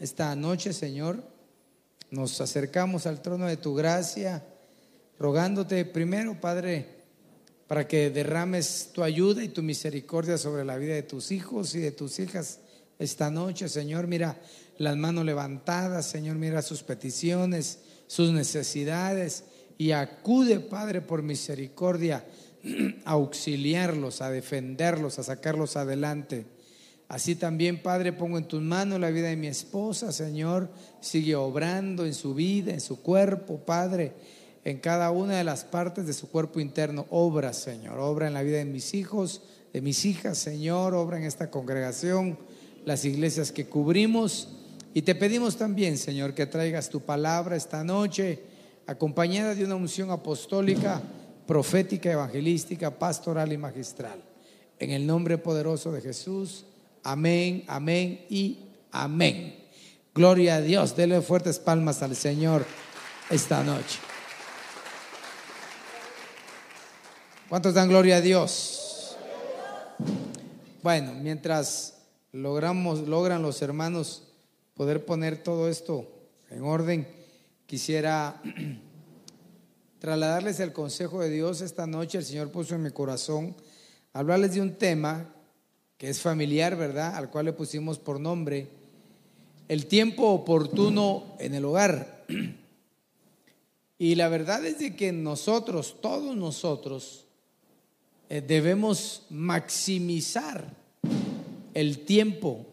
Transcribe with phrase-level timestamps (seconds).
[0.00, 1.22] Esta noche, Señor,
[2.10, 4.42] nos acercamos al trono de tu gracia,
[5.18, 6.86] rogándote primero, Padre,
[7.68, 11.80] para que derrames tu ayuda y tu misericordia sobre la vida de tus hijos y
[11.80, 12.60] de tus hijas
[12.98, 14.06] esta noche, Señor.
[14.06, 14.40] Mira
[14.78, 19.44] las manos levantadas, Señor, mira sus peticiones, sus necesidades
[19.76, 22.24] y acude, Padre, por misericordia
[23.04, 26.46] a auxiliarlos, a defenderlos, a sacarlos adelante.
[27.10, 30.70] Así también, Padre, pongo en tus manos la vida de mi esposa, Señor.
[31.00, 34.12] Sigue obrando en su vida, en su cuerpo, Padre,
[34.62, 37.06] en cada una de las partes de su cuerpo interno.
[37.10, 37.98] Obra, Señor.
[37.98, 40.94] Obra en la vida de mis hijos, de mis hijas, Señor.
[40.94, 42.38] Obra en esta congregación,
[42.84, 44.50] las iglesias que cubrimos.
[44.94, 48.38] Y te pedimos también, Señor, que traigas tu palabra esta noche,
[48.86, 51.02] acompañada de una unción apostólica,
[51.44, 54.22] profética, evangelística, pastoral y magistral.
[54.78, 56.66] En el nombre poderoso de Jesús.
[57.02, 58.58] Amén, amén y
[58.92, 59.56] amén.
[60.14, 60.96] Gloria a Dios.
[60.96, 62.66] Dele fuertes palmas al Señor
[63.30, 63.98] esta noche.
[67.48, 69.16] ¿Cuántos dan gloria a Dios?
[70.82, 71.98] Bueno, mientras
[72.32, 74.28] logramos, logran los hermanos
[74.74, 76.08] poder poner todo esto
[76.50, 77.08] en orden,
[77.66, 78.40] quisiera
[79.98, 82.18] trasladarles el consejo de Dios esta noche.
[82.18, 83.56] El Señor puso en mi corazón
[84.12, 85.34] hablarles de un tema
[86.00, 87.14] que es familiar, ¿verdad?
[87.14, 88.68] Al cual le pusimos por nombre
[89.68, 92.24] el tiempo oportuno en el hogar.
[93.98, 97.26] Y la verdad es de que nosotros, todos nosotros,
[98.30, 100.74] eh, debemos maximizar
[101.74, 102.64] el tiempo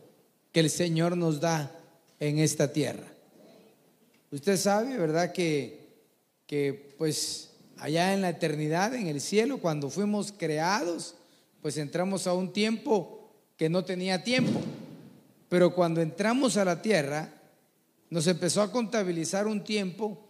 [0.53, 1.77] que el Señor nos da
[2.21, 3.07] en esta tierra.
[4.31, 5.33] Usted sabe, ¿verdad?
[5.33, 5.89] Que,
[6.45, 11.15] que pues allá en la eternidad, en el cielo, cuando fuimos creados,
[11.61, 13.16] pues entramos a un tiempo
[13.57, 14.61] que no tenía tiempo.
[15.49, 17.33] Pero cuando entramos a la tierra,
[18.09, 20.23] nos empezó a contabilizar un tiempo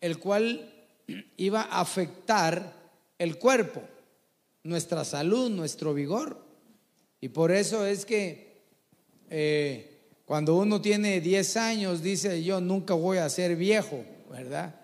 [0.00, 0.72] el cual
[1.36, 2.72] iba a afectar
[3.18, 3.82] el cuerpo,
[4.62, 6.44] nuestra salud, nuestro vigor.
[7.20, 8.62] Y por eso es que
[9.28, 14.74] eh, cuando uno tiene 10 años dice yo nunca voy a ser viejo, ¿verdad?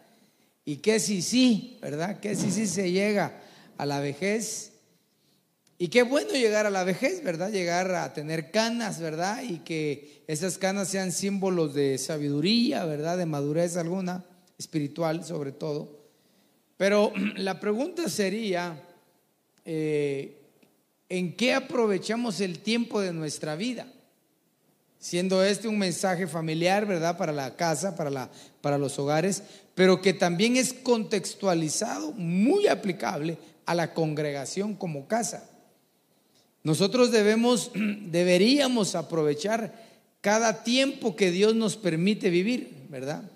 [0.65, 2.19] Y que si sí, ¿verdad?
[2.19, 3.41] Que si sí se llega
[3.77, 4.74] a la vejez
[5.77, 7.51] y qué bueno llegar a la vejez, ¿verdad?
[7.51, 9.43] Llegar a tener canas, ¿verdad?
[9.43, 13.19] Y que esas canas sean símbolos de sabiduría, ¿verdad?
[13.19, 14.25] De madurez alguna,
[14.57, 15.99] espiritual sobre todo.
[16.77, 18.81] Pero la pregunta sería,
[19.65, 20.43] eh,
[21.09, 23.89] ¿en qué aprovechamos el tiempo de nuestra vida?
[25.01, 27.19] Siendo este un mensaje familiar, ¿verdad?
[27.19, 28.31] Para la casa, para, la,
[28.61, 29.43] para los hogares,
[29.75, 35.51] pero que también es contextualizado, muy aplicable a la congregación como casa.
[36.65, 39.85] Nosotros debemos, deberíamos aprovechar
[40.21, 43.31] cada tiempo que Dios nos permite vivir, ¿verdad?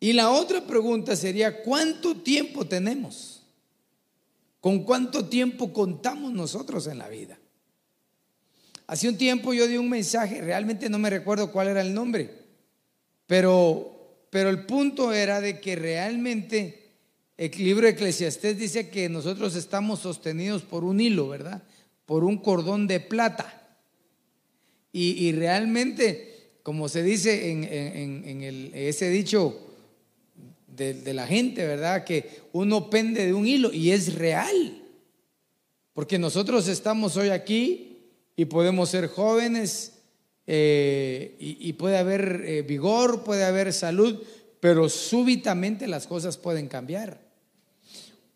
[0.00, 3.44] Y la otra pregunta sería, ¿cuánto tiempo tenemos?
[4.60, 7.38] ¿Con cuánto tiempo contamos nosotros en la vida?
[8.88, 12.30] Hace un tiempo yo di un mensaje, realmente no me recuerdo cuál era el nombre,
[13.28, 16.81] pero, pero el punto era de que realmente
[17.42, 21.60] el libro de Eclesiastés dice que nosotros estamos sostenidos por un hilo, ¿verdad?
[22.06, 23.58] Por un cordón de plata.
[24.92, 29.58] Y, realmente, como se dice en, ese dicho
[30.68, 32.04] de, la gente, ¿verdad?
[32.04, 34.80] Que uno pende de un hilo y es real.
[35.94, 38.04] Porque nosotros estamos hoy aquí
[38.36, 39.94] y podemos ser jóvenes
[40.46, 44.22] eh, y, puede haber eh, vigor, puede haber salud,
[44.60, 47.31] pero súbitamente las cosas pueden cambiar.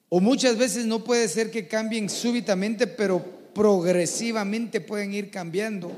[0.08, 5.90] O muchas veces no puede ser que cambien súbitamente, pero progresivamente pueden ir cambiando.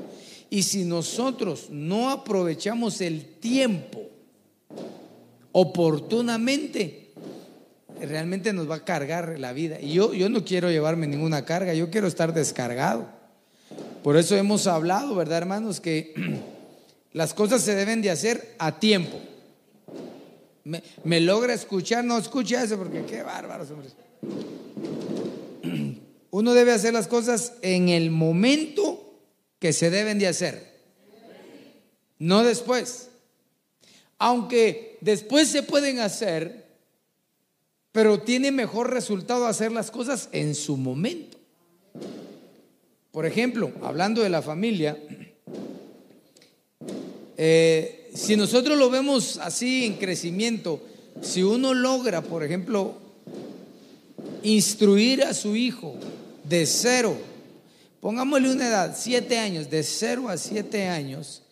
[0.49, 4.09] Y si nosotros no aprovechamos el tiempo
[5.51, 7.11] oportunamente,
[8.01, 9.79] realmente nos va a cargar la vida.
[9.79, 13.07] Y yo, yo no quiero llevarme ninguna carga, yo quiero estar descargado.
[14.03, 15.79] Por eso hemos hablado, ¿verdad, hermanos?
[15.79, 16.13] Que
[17.13, 19.19] las cosas se deben de hacer a tiempo.
[21.03, 23.95] Me, logra escuchar, no escucha eso porque qué bárbaro, hombres.
[26.31, 29.19] Uno debe hacer las cosas en el momento
[29.57, 30.79] que se deben de hacer,
[32.19, 33.09] no después.
[34.19, 36.67] Aunque después se pueden hacer,
[37.91, 41.37] pero tiene mejor resultado hacer las cosas en su momento.
[43.11, 44.97] Por ejemplo, hablando de la familia,
[47.41, 50.81] eh, si nosotros lo vemos así en crecimiento,
[51.21, 52.95] si uno logra, por ejemplo,
[54.43, 55.95] instruir a su hijo
[56.43, 57.15] de cero,
[58.01, 61.43] pongámosle una edad, siete años, de cero a siete años,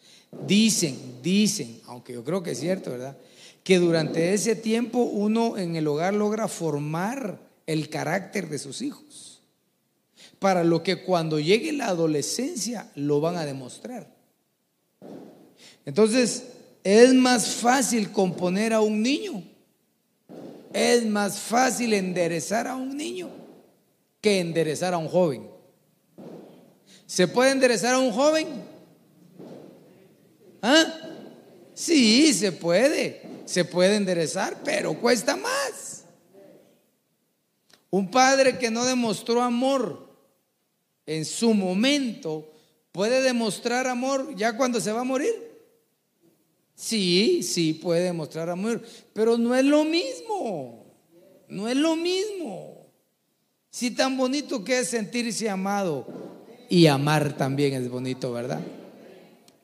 [0.46, 3.16] dicen, dicen, aunque yo creo que es cierto, ¿verdad?
[3.64, 9.42] Que durante ese tiempo uno en el hogar logra formar el carácter de sus hijos
[10.40, 14.18] para lo que cuando llegue la adolescencia lo van a demostrar.
[15.88, 16.44] Entonces,
[16.84, 19.42] es más fácil componer a un niño,
[20.74, 23.30] es más fácil enderezar a un niño
[24.20, 25.50] que enderezar a un joven.
[27.06, 28.48] ¿Se puede enderezar a un joven?
[30.62, 30.94] ¿Ah?
[31.74, 36.04] Sí, se puede, se puede enderezar, pero cuesta más.
[37.90, 40.06] Un padre que no demostró amor
[41.06, 42.52] en su momento
[42.92, 45.47] puede demostrar amor ya cuando se va a morir.
[46.78, 50.86] Sí, sí puede demostrar amor, pero no es lo mismo.
[51.50, 52.86] No es lo mismo.
[53.72, 56.06] Si tan bonito que es sentirse amado
[56.70, 58.62] y amar también es bonito, ¿verdad?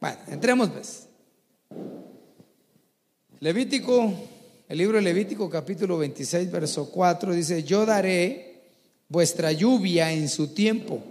[0.02, 1.08] Bueno, entremos pues.
[3.40, 4.12] Levítico,
[4.68, 8.64] el libro de Levítico capítulo 26, verso 4 dice, yo daré
[9.08, 11.04] vuestra lluvia en su tiempo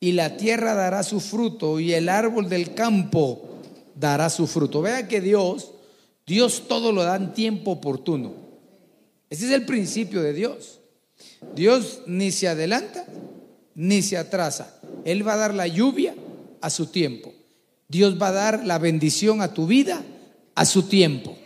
[0.00, 3.55] y la tierra dará su fruto y el árbol del campo
[3.96, 4.82] dará su fruto.
[4.82, 5.72] Vea que Dios,
[6.24, 8.34] Dios todo lo da en tiempo oportuno.
[9.28, 10.80] Ese es el principio de Dios.
[11.54, 13.04] Dios ni se adelanta
[13.74, 14.78] ni se atrasa.
[15.04, 16.14] Él va a dar la lluvia
[16.60, 17.34] a su tiempo.
[17.88, 20.02] Dios va a dar la bendición a tu vida
[20.54, 21.36] a su tiempo.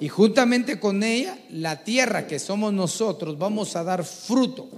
[0.00, 4.68] Y juntamente con ella, la tierra que somos nosotros, vamos a dar fruto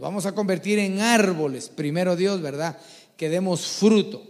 [0.00, 2.78] vamos a convertir en árboles, primero Dios, ¿verdad?
[3.16, 4.22] Que demos fruto.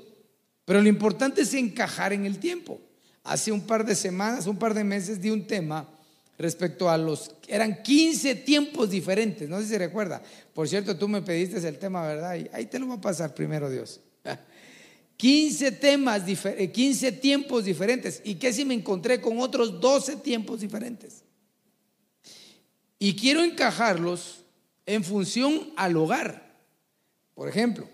[0.66, 2.78] Pero lo importante es encajar en el tiempo.
[3.24, 5.88] Hace un par de semanas, un par de meses di un tema
[6.38, 10.22] respecto a los, eran 15 tiempos diferentes, no sé si recuerda.
[10.52, 12.32] Por cierto, tú me pediste el tema, ¿verdad?
[12.52, 14.00] Ahí te lo va a pasar primero Dios.
[15.16, 18.20] 15 temas, 15 eh, tiempos diferentes.
[18.24, 21.22] ¿Y qué si me encontré con otros 12 tiempos diferentes?
[22.98, 24.44] Y quiero encajarlos
[24.84, 26.54] en función al hogar.
[27.34, 27.88] Por ejemplo,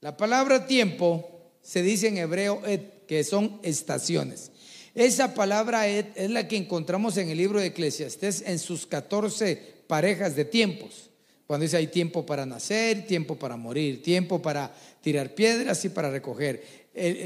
[0.00, 1.35] la palabra tiempo
[1.66, 4.52] se dice en hebreo et, que son estaciones.
[4.94, 9.56] Esa palabra et es la que encontramos en el libro de Eclesiastés en sus 14
[9.88, 11.10] parejas de tiempos.
[11.46, 16.08] Cuando dice hay tiempo para nacer, tiempo para morir, tiempo para tirar piedras y para
[16.08, 16.62] recoger.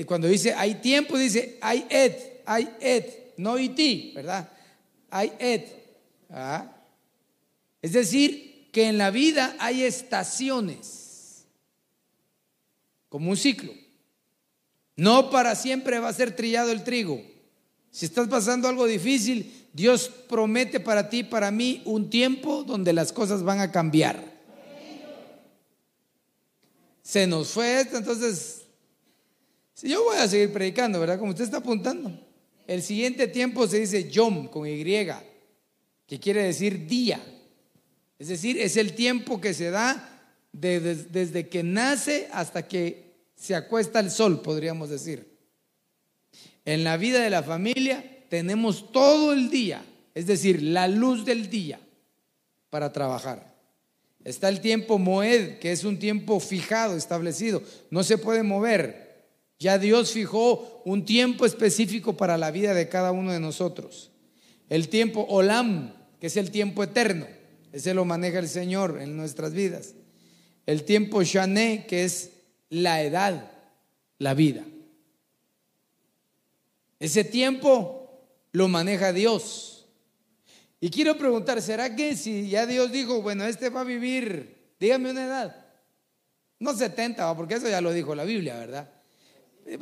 [0.06, 4.50] Cuando dice hay tiempo, dice hay et, hay et, no ti, ¿verdad?
[5.10, 5.68] Hay et.
[6.30, 6.76] ¿ah?
[7.82, 11.44] Es decir, que en la vida hay estaciones,
[13.08, 13.72] como un ciclo.
[15.00, 17.22] No para siempre va a ser trillado el trigo.
[17.90, 23.10] Si estás pasando algo difícil, Dios promete para ti, para mí, un tiempo donde las
[23.10, 24.22] cosas van a cambiar.
[27.00, 28.66] Se nos fue esto, entonces,
[29.72, 31.18] si yo voy a seguir predicando, ¿verdad?
[31.18, 32.12] Como usted está apuntando.
[32.66, 34.84] El siguiente tiempo se dice Yom con Y,
[36.06, 37.24] que quiere decir día.
[38.18, 43.09] Es decir, es el tiempo que se da desde que nace hasta que
[43.40, 45.26] se acuesta el sol, podríamos decir.
[46.66, 49.82] En la vida de la familia tenemos todo el día,
[50.14, 51.80] es decir, la luz del día
[52.68, 53.56] para trabajar.
[54.24, 59.24] Está el tiempo Moed, que es un tiempo fijado, establecido, no se puede mover.
[59.58, 64.10] Ya Dios fijó un tiempo específico para la vida de cada uno de nosotros.
[64.68, 67.26] El tiempo Olam, que es el tiempo eterno.
[67.72, 69.94] Ese lo maneja el Señor en nuestras vidas.
[70.66, 72.32] El tiempo Shané, que es
[72.70, 73.50] la edad,
[74.18, 74.64] la vida.
[76.98, 78.20] Ese tiempo
[78.52, 79.86] lo maneja Dios.
[80.80, 85.10] Y quiero preguntar, ¿será que si ya Dios dijo, bueno, este va a vivir, dígame
[85.10, 85.66] una edad,
[86.58, 88.90] no 70, porque eso ya lo dijo la Biblia, ¿verdad?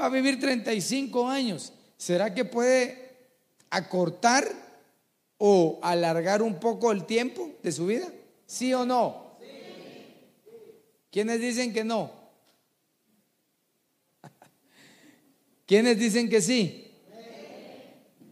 [0.01, 1.73] Va a vivir 35 años.
[1.97, 3.17] ¿Será que puede
[3.71, 4.47] acortar
[5.39, 8.09] o alargar un poco el tiempo de su vida?
[8.47, 9.37] ¿Sí o no?
[9.41, 9.47] Sí.
[11.11, 12.18] ¿Quiénes dicen que no?
[15.69, 16.91] ¿Quiénes dicen que sí?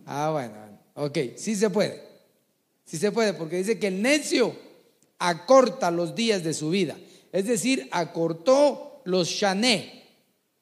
[0.06, 0.54] Ah, bueno.
[0.94, 2.02] Ok, sí se puede.
[2.86, 4.56] Sí se puede, porque dice que el necio
[5.18, 6.96] acorta los días de su vida.
[7.32, 10.04] Es decir, acortó los chané,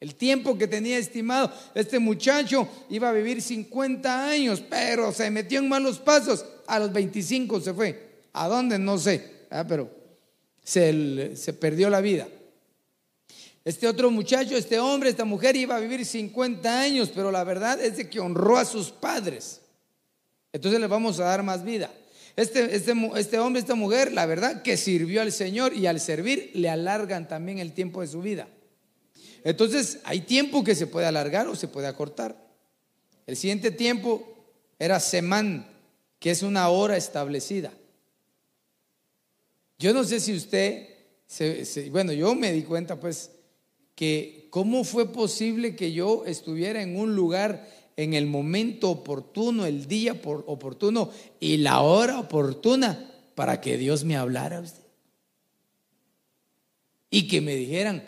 [0.01, 1.53] el tiempo que tenía estimado.
[1.77, 6.45] Este muchacho iba a vivir 50 años, pero se metió en malos pasos.
[6.67, 8.23] A los 25 se fue.
[8.33, 8.81] ¿A dónde?
[8.81, 9.47] No sé.
[9.49, 9.89] Ah, pero
[10.65, 12.27] se perdió la vida.
[13.65, 17.81] Este otro muchacho, este hombre, esta mujer iba a vivir 50 años, pero la verdad
[17.81, 19.63] es de que honró a sus padres.
[20.53, 21.91] Entonces le vamos a dar más vida.
[22.37, 26.51] Este, este, este, hombre, esta mujer, la verdad que sirvió al Señor y al servir
[26.55, 28.49] le alargan también el tiempo de su vida.
[29.45, 32.37] Entonces hay tiempo que se puede alargar o se puede acortar.
[33.27, 34.37] El siguiente tiempo
[34.79, 35.67] era semán,
[36.19, 37.73] que es una hora establecida.
[39.79, 40.89] Yo no sé si usted,
[41.91, 43.31] bueno, yo me di cuenta pues
[43.95, 49.87] que cómo fue posible que yo estuviera en un lugar en el momento oportuno, el
[49.87, 54.83] día oportuno y la hora oportuna para que Dios me hablara usted.
[57.11, 58.05] Y que me dijeran,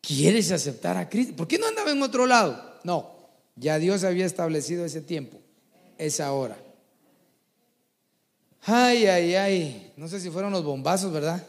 [0.00, 1.36] ¿quieres aceptar a Cristo?
[1.36, 2.80] ¿Por qué no andaba en otro lado?
[2.82, 3.12] No,
[3.54, 5.38] ya Dios había establecido ese tiempo,
[5.98, 6.58] esa hora.
[8.62, 11.46] Ay, ay, ay, no sé si fueron los bombazos, ¿verdad?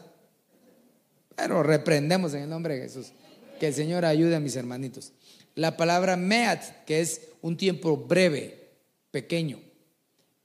[1.34, 3.12] Pero reprendemos en el nombre de Jesús.
[3.60, 5.12] Que el Señor ayude a mis hermanitos.
[5.54, 8.70] La palabra meat, que es un tiempo breve,
[9.10, 9.60] pequeño.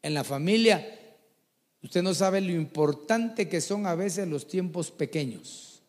[0.02, 0.86] En la familia,
[1.82, 5.82] usted no sabe lo importante que son a veces los tiempos pequeños.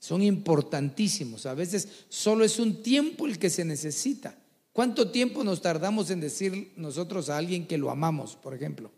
[0.00, 1.46] Son importantísimos.
[1.46, 4.36] A veces solo es un tiempo el que se necesita.
[4.72, 8.90] ¿Cuánto tiempo nos tardamos en decir nosotros a alguien que lo amamos, por ejemplo?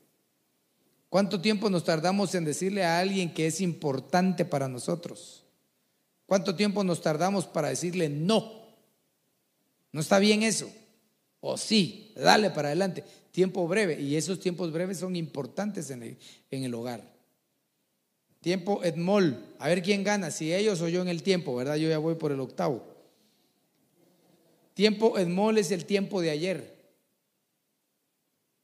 [1.10, 5.43] ¿Cuánto tiempo nos tardamos en decirle a alguien que es importante para nosotros?
[6.26, 8.64] ¿Cuánto tiempo nos tardamos para decirle no?
[9.92, 10.70] ¿No está bien eso?
[11.40, 13.04] O sí, dale para adelante.
[13.30, 14.00] Tiempo breve.
[14.00, 16.18] Y esos tiempos breves son importantes en el,
[16.50, 17.02] en el hogar.
[18.40, 19.38] Tiempo Edmol.
[19.58, 21.76] A ver quién gana, si ellos o yo en el tiempo, ¿verdad?
[21.76, 22.84] Yo ya voy por el octavo.
[24.72, 26.74] Tiempo Edmol es el tiempo de ayer.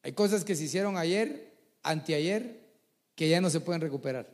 [0.03, 1.53] Hay cosas que se hicieron ayer,
[1.83, 2.59] anteayer,
[3.15, 4.29] que ya no se pueden recuperar.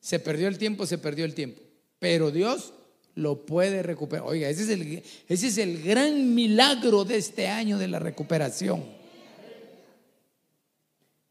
[0.00, 1.60] Se perdió el tiempo, se perdió el tiempo
[2.02, 2.72] pero Dios
[3.14, 4.26] lo puede recuperar.
[4.26, 8.84] Oiga, ese es el, ese es el gran milagro de este año de la recuperación.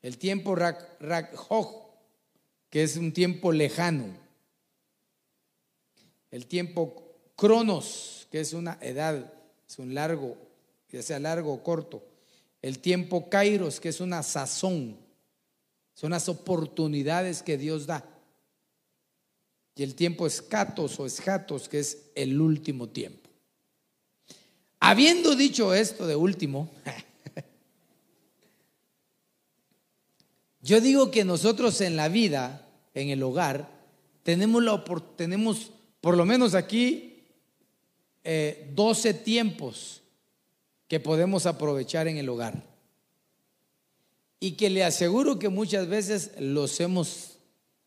[0.01, 1.35] El tiempo rak,
[2.69, 4.15] que es un tiempo lejano.
[6.31, 9.33] El tiempo Cronos, que es una edad,
[9.67, 10.37] es un largo,
[10.89, 12.01] ya sea largo o corto.
[12.61, 14.95] El tiempo Kairos, que es una sazón.
[15.95, 18.10] Son las oportunidades que Dios da
[19.75, 23.29] y el tiempo escatos o escatos, que es el último tiempo.
[24.79, 26.71] Habiendo dicho esto de último,
[30.61, 33.69] yo digo que nosotros en la vida, en el hogar,
[34.23, 34.83] tenemos, la,
[35.15, 37.23] tenemos por lo menos aquí
[38.23, 40.01] 12 eh, tiempos
[40.87, 42.69] que podemos aprovechar en el hogar.
[44.39, 47.37] Y que le aseguro que muchas veces los hemos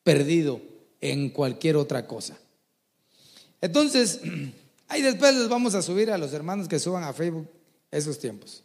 [0.04, 2.38] perdido en cualquier otra cosa.
[3.60, 4.20] Entonces,
[4.88, 7.48] ahí después les vamos a subir a los hermanos que suban a Facebook
[7.90, 8.62] esos tiempos.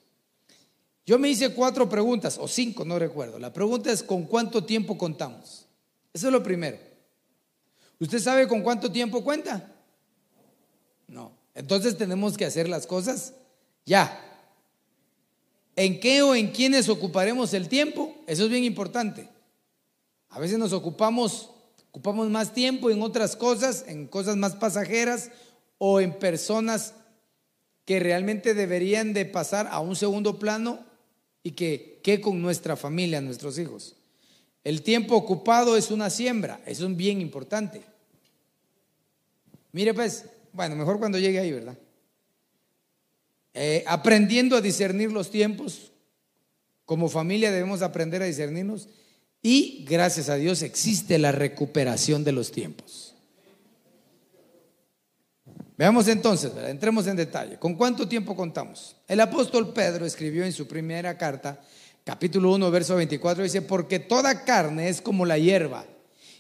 [1.06, 3.40] Yo me hice cuatro preguntas, o cinco, no recuerdo.
[3.40, 5.66] La pregunta es, ¿con cuánto tiempo contamos?
[6.14, 6.78] Eso es lo primero.
[8.00, 9.72] ¿Usted sabe con cuánto tiempo cuenta?
[11.08, 11.32] No.
[11.56, 13.34] Entonces tenemos que hacer las cosas
[13.86, 14.24] ya.
[15.76, 18.16] ¿En qué o en quiénes ocuparemos el tiempo?
[18.28, 19.28] Eso es bien importante.
[20.30, 21.50] A veces nos ocupamos
[21.92, 25.32] Ocupamos más tiempo en otras cosas, en cosas más pasajeras
[25.78, 26.94] o en personas
[27.86, 30.86] que realmente deberían de pasar a un segundo plano
[31.42, 33.96] y que, que con nuestra familia, nuestros hijos.
[34.64, 37.82] El tiempo ocupado es una siembra, es bien importante.
[39.72, 41.78] Mire pues, bueno, mejor cuando llegue ahí, ¿verdad?
[43.54, 45.92] Eh, aprendiendo a discernir los tiempos,
[46.86, 48.88] como familia debemos aprender a discernirnos
[49.42, 53.16] y gracias a Dios existe la recuperación de los tiempos.
[55.78, 57.58] Veamos entonces, entremos en detalle.
[57.58, 58.98] ¿Con cuánto tiempo contamos?
[59.08, 61.62] El apóstol Pedro escribió en su primera carta,
[62.04, 65.86] capítulo 1, verso 24, dice, porque toda carne es como la hierba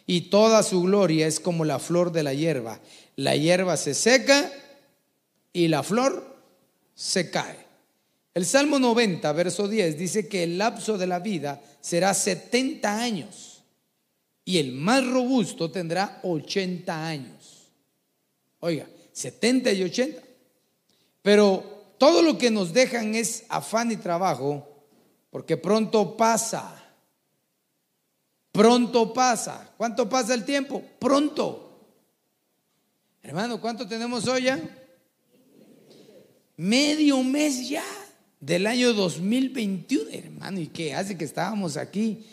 [0.06, 2.82] y toda su gloria es como la flor de la hierba.
[3.16, 4.52] La hierba se seca
[5.54, 6.36] y la flor
[6.94, 7.69] se cae.
[8.34, 13.64] El Salmo 90, verso 10, dice que el lapso de la vida será 70 años
[14.46, 17.72] y el más robusto tendrá 80 años.
[18.60, 20.22] Oiga, 70 y 80.
[21.22, 24.86] Pero todo lo que nos dejan es afán y trabajo,
[25.32, 26.76] porque pronto pasa.
[28.52, 29.74] Pronto pasa.
[29.76, 30.84] ¿Cuánto pasa el tiempo?
[31.00, 31.66] Pronto.
[33.22, 34.60] Hermano, ¿cuánto tenemos hoy ya?
[36.58, 37.84] Medio mes ya
[38.40, 40.60] del año 2021, hermano.
[40.60, 42.26] ¿Y qué hace que estábamos aquí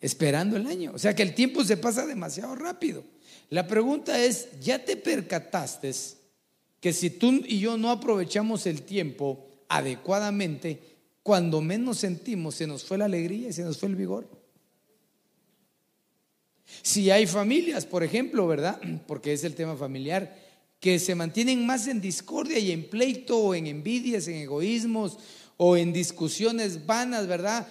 [0.00, 0.92] esperando el año?
[0.94, 3.04] O sea que el tiempo se pasa demasiado rápido.
[3.50, 5.92] La pregunta es, ¿ya te percataste
[6.80, 10.80] que si tú y yo no aprovechamos el tiempo adecuadamente,
[11.22, 14.28] cuando menos sentimos se nos fue la alegría y se nos fue el vigor?
[16.82, 18.80] Si hay familias, por ejemplo, ¿verdad?
[19.08, 20.38] Porque es el tema familiar,
[20.78, 25.18] que se mantienen más en discordia y en pleito en envidias, en egoísmos
[25.62, 27.66] o en discusiones vanas, ¿verdad?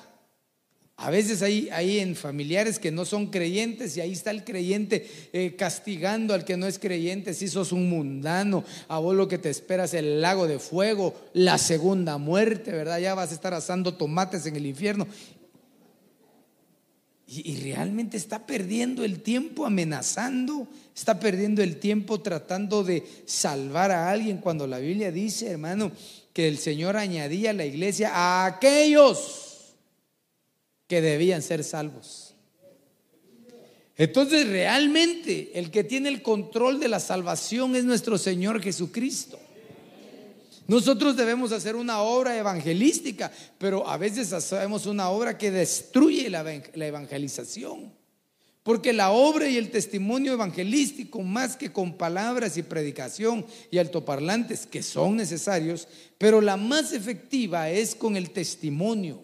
[0.95, 1.69] A veces hay,
[1.99, 6.55] en familiares que no son creyentes y ahí está el creyente eh, castigando al que
[6.55, 7.33] no es creyente.
[7.33, 11.15] Si sos un mundano, a vos lo que te esperas es el lago de fuego,
[11.33, 12.99] la segunda muerte, ¿verdad?
[12.99, 15.07] Ya vas a estar asando tomates en el infierno.
[17.25, 24.11] Y, realmente está perdiendo el tiempo amenazando, está perdiendo el tiempo tratando de salvar a
[24.11, 25.91] alguien cuando la Biblia dice, hermano,
[26.39, 29.75] que el Señor añadía a la iglesia a aquellos
[30.87, 32.33] que debían ser salvos.
[33.97, 39.37] Entonces realmente el que tiene el control de la salvación es nuestro Señor Jesucristo.
[40.65, 46.49] Nosotros debemos hacer una obra evangelística, pero a veces hacemos una obra que destruye la,
[46.73, 47.91] evangelización.
[48.69, 54.67] Porque la obra y el testimonio evangelístico, más que con palabras y predicación y altoparlantes,
[54.67, 55.87] que son necesarios,
[56.19, 59.23] pero la más efectiva es con el testimonio,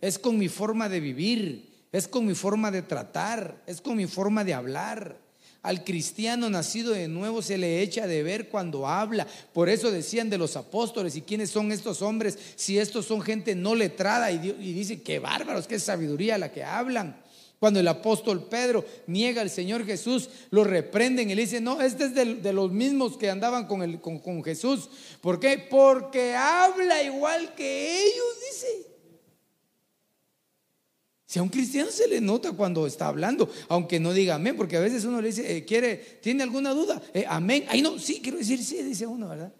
[0.00, 4.08] es con mi forma de vivir, es con mi forma de tratar, es con mi
[4.08, 5.16] forma de hablar.
[5.62, 9.28] Al cristiano nacido de nuevo se le echa de ver cuando habla.
[9.52, 12.36] Por eso decían de los apóstoles, ¿y quiénes son estos hombres?
[12.56, 17.24] Si estos son gente no letrada y, dicen, qué bárbaros, qué sabiduría la que hablan.
[17.58, 22.04] Cuando el apóstol Pedro niega al Señor Jesús, lo reprenden y le dicen, no, este
[22.04, 24.90] es de, los mismos que andaban con, Jesús.
[25.22, 25.66] ¿Por qué?
[25.70, 28.86] Porque habla igual que ellos, dice.
[31.24, 34.76] Si a un cristiano se le nota cuando está hablando, aunque no diga amén, porque
[34.76, 37.02] a veces uno le dice, eh, ¿quiere, ¿tiene alguna duda?
[37.14, 37.64] Eh, amén.
[37.68, 39.52] Ay, no, sí, quiero decir sí, dice uno, ¿verdad?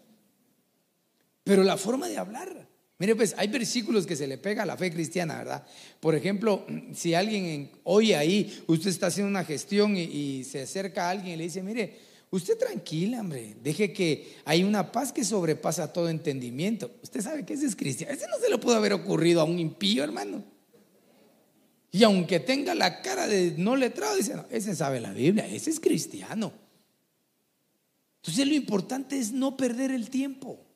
[1.43, 2.67] Pero la forma de hablar.
[2.99, 5.65] Mire, pues hay versículos que se le pega a la fe cristiana, ¿verdad?
[5.99, 11.07] Por ejemplo, si alguien oye ahí, usted está haciendo una gestión y, y, se acerca
[11.07, 11.97] a alguien y le dice, mire,
[12.31, 16.91] usted tranquila, hombre, deje que hay una paz que sobrepasa todo entendimiento.
[17.03, 18.13] Usted sabe que ese es cristiano.
[18.13, 20.43] Ese no se le pudo haber ocurrido a un impío, hermano.
[21.91, 25.69] Y aunque tenga la cara de no letrado, dice, no, ese sabe la Biblia, ese
[25.69, 26.51] es cristiano.
[28.21, 30.66] Entonces lo importante es no perder el tiempo,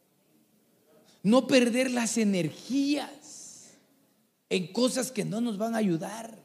[1.24, 3.72] no perder las energías
[4.50, 6.38] en cosas que no nos van a ayudar.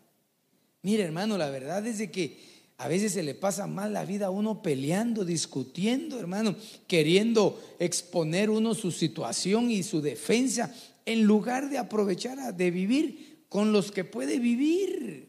[0.83, 2.39] Mire hermano, la verdad es de que
[2.79, 6.55] a veces se le pasa mal la vida a uno peleando, discutiendo, hermano,
[6.87, 10.75] queriendo exponer uno su situación y su defensa,
[11.07, 15.26] en lugar de aprovechar de vivir con los que puede vivir.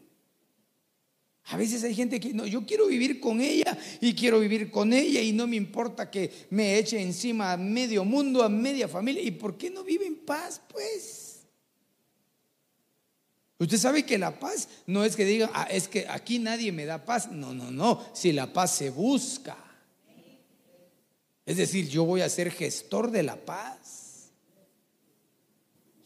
[1.50, 4.92] A veces hay gente que no, yo quiero vivir con ella y quiero vivir con
[4.92, 9.22] ella y no me importa que me eche encima a medio mundo, a media familia.
[9.22, 11.28] ¿Y por qué no vive en paz, pues?
[13.58, 16.84] Usted sabe que la paz no es que diga, ah, es que aquí nadie me
[16.84, 17.30] da paz.
[17.30, 18.04] No, no, no.
[18.12, 19.56] Si la paz se busca.
[21.46, 23.87] Es decir, yo voy a ser gestor de la paz.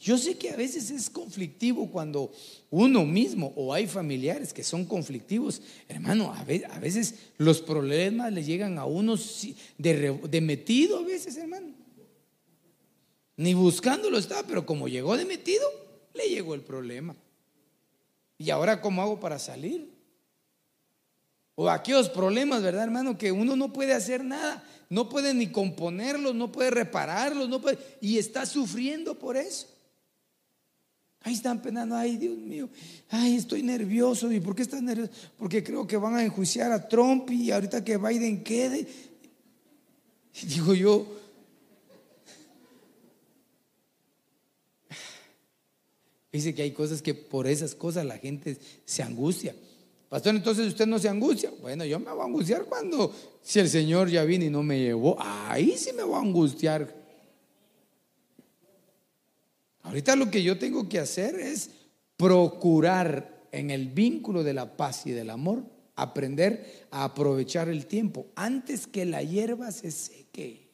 [0.02, 2.32] Yo sé que a veces es conflictivo cuando
[2.70, 5.62] uno mismo o hay familiares que son conflictivos.
[5.88, 9.14] Hermano, a veces los problemas le llegan a uno
[9.78, 11.68] de, metido a veces, hermano.
[13.36, 15.64] Ni buscándolo estaba, pero como llegó de metido,
[16.14, 17.14] le llegó el problema.
[18.38, 19.88] ¿Y ahora cómo hago para salir?
[21.54, 23.16] O aquellos problemas, ¿verdad, hermano?
[23.16, 27.78] Que uno no puede hacer nada, no puede ni componerlos, no puede repararlos, no puede,
[28.00, 29.68] y está sufriendo por eso.
[31.24, 32.68] Ahí están penando, ay Dios mío,
[33.08, 34.32] ay estoy nervioso.
[34.32, 35.12] ¿Y por qué estás nervioso?
[35.38, 38.86] Porque creo que van a enjuiciar a Trump y ahorita que Biden quede.
[40.42, 41.06] Y digo yo,
[46.32, 49.54] dice que hay cosas que por esas cosas la gente se angustia.
[50.08, 51.52] Pastor, entonces usted no se angustia.
[51.60, 54.78] Bueno, yo me voy a angustiar cuando, si el Señor ya vino y no me
[54.78, 57.01] llevó, ahí sí me voy a angustiar
[59.92, 61.68] Ahorita lo que yo tengo que hacer es
[62.16, 65.64] procurar en el vínculo de la paz y del amor,
[65.96, 70.70] aprender a aprovechar el tiempo antes que la hierba se seque.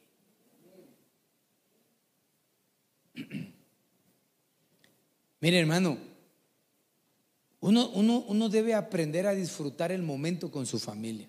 [5.40, 5.98] Mire hermano,
[7.58, 11.28] uno, uno, uno debe aprender a disfrutar el momento con su familia.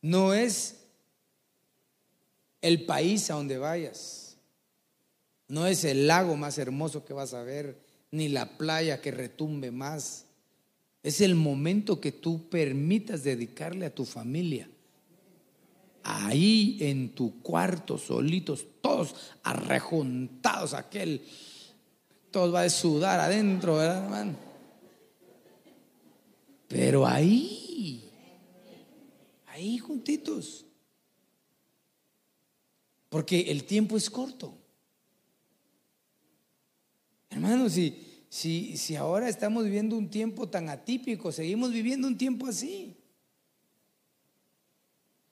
[0.00, 0.76] No es
[2.62, 4.19] el país a donde vayas
[5.50, 7.76] no es el lago más hermoso que vas a ver,
[8.12, 10.26] ni la playa que retumbe más.
[11.02, 14.70] Es el momento que tú permitas dedicarle a tu familia.
[16.04, 21.20] Ahí en tu cuarto, solitos, todos arrejuntados, aquel,
[22.30, 24.36] todos va a sudar adentro, ¿verdad, hermano?
[26.68, 28.08] Pero ahí,
[29.48, 30.64] ahí juntitos.
[33.08, 34.59] Porque el tiempo es corto.
[37.30, 37.96] Hermanos, si,
[38.28, 42.96] si, si ahora estamos viviendo un tiempo tan atípico, seguimos viviendo un tiempo así.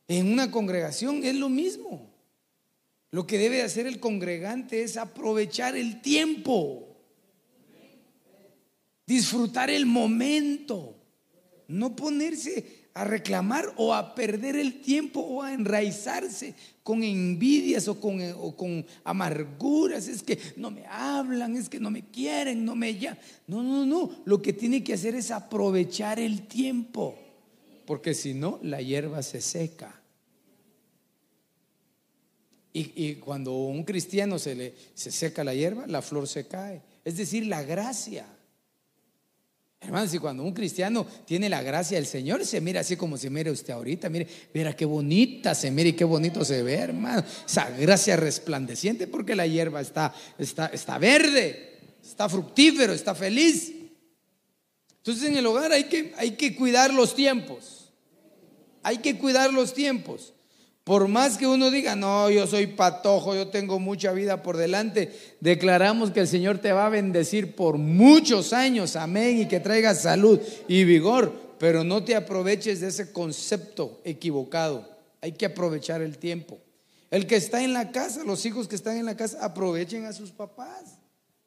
[0.07, 2.09] En una congregación es lo mismo.
[3.11, 6.97] Lo que debe hacer el congregante es aprovechar el tiempo,
[9.07, 10.95] disfrutar el momento,
[11.69, 18.01] no ponerse a reclamar o a perder el tiempo o a enraizarse con envidias o
[18.01, 18.19] con,
[18.55, 20.09] con amarguras.
[20.09, 23.21] Es que no me hablan, es que no me quieren, no me llaman.
[23.47, 24.11] No, no, no.
[24.25, 27.17] Lo que tiene que hacer es aprovechar el tiempo.
[27.87, 29.95] Porque si no, la hierba se seca.
[32.73, 36.49] Y, y, cuando a un cristiano se le se seca la hierba, la flor se
[36.49, 36.83] cae.
[37.05, 38.27] Es decir, la gracia.
[39.81, 43.31] Hermanos, y cuando un cristiano tiene la gracia del Señor, se mira así como se
[43.31, 44.09] mira usted ahorita.
[44.09, 47.25] Mire, mira qué bonita se mira y qué bonito se ve, hermano.
[47.47, 53.73] Esa gracia resplandeciente porque la hierba está, está, está verde, está fructífero, está feliz.
[54.97, 57.93] Entonces en el hogar hay que, hay que cuidar los tiempos.
[58.83, 60.35] Hay que cuidar los tiempos.
[60.89, 65.13] Por más que uno diga, no, yo soy patojo, yo tengo mucha vida por delante,
[65.39, 69.95] declaramos que el Señor te va a bendecir por muchos años, amén, y que traiga
[69.95, 74.89] salud y vigor, pero no te aproveches de ese concepto equivocado.
[75.21, 76.59] Hay que aprovechar el tiempo.
[77.11, 80.15] El que está en la casa, los hijos que están en la casa, aprovechen a
[80.15, 80.99] sus papás.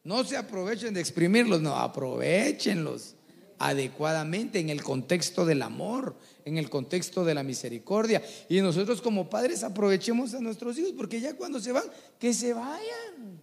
[0.04, 3.15] No se aprovechen de exprimirlos, no, aprovechenlos
[3.58, 8.21] adecuadamente en el contexto del amor, en el contexto de la misericordia.
[8.49, 11.84] Y nosotros como padres aprovechemos a nuestros hijos, porque ya cuando se van,
[12.19, 13.41] que se vayan.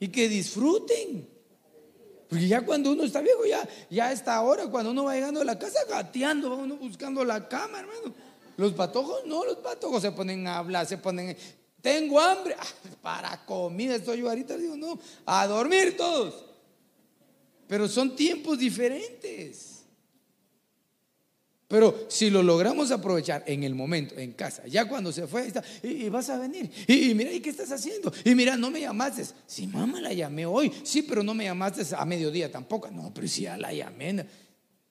[0.00, 1.28] Y que disfruten.
[2.28, 5.44] Porque ya cuando uno está viejo, ya, ya está ahora, cuando uno va llegando a
[5.44, 8.14] la casa, gateando, va uno buscando la cama, hermano.
[8.56, 11.36] Los patojos, no, los patojos se ponen a hablar, se ponen,
[11.80, 12.66] tengo hambre, ah,
[13.00, 16.44] para comida estoy yo ahorita, digo, no, a dormir todos.
[17.66, 19.77] Pero son tiempos diferentes.
[21.68, 25.62] Pero si lo logramos aprovechar en el momento, en casa, ya cuando se fue, está,
[25.82, 28.10] y, vas a venir, y, mira, ¿y qué estás haciendo?
[28.24, 29.26] Y mira, no me llamaste.
[29.46, 30.72] Sí, mamá, la llamé hoy.
[30.82, 32.90] Sí, pero no me llamaste a mediodía tampoco.
[32.90, 34.26] No, pero sí, ya la llamé.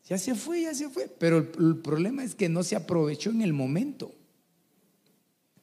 [0.07, 1.07] Ya se fue, ya se fue.
[1.07, 4.13] Pero el, el problema es que no se aprovechó en el momento.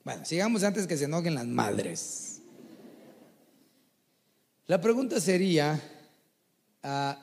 [0.03, 2.41] Bueno, sigamos antes que se enojen las madres.
[4.67, 5.81] La pregunta sería,
[6.87, 7.19] Ah,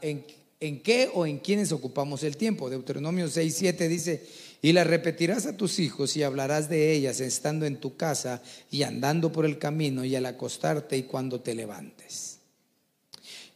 [0.61, 2.69] en, qué o en quiénes ocupamos el tiempo.
[2.69, 4.25] Deuteronomio 6, 7 dice,
[4.61, 8.83] y la repetirás a tus hijos y hablarás de ellas estando en tu casa y
[8.83, 12.37] andando por el camino y al acostarte y cuando te levantes.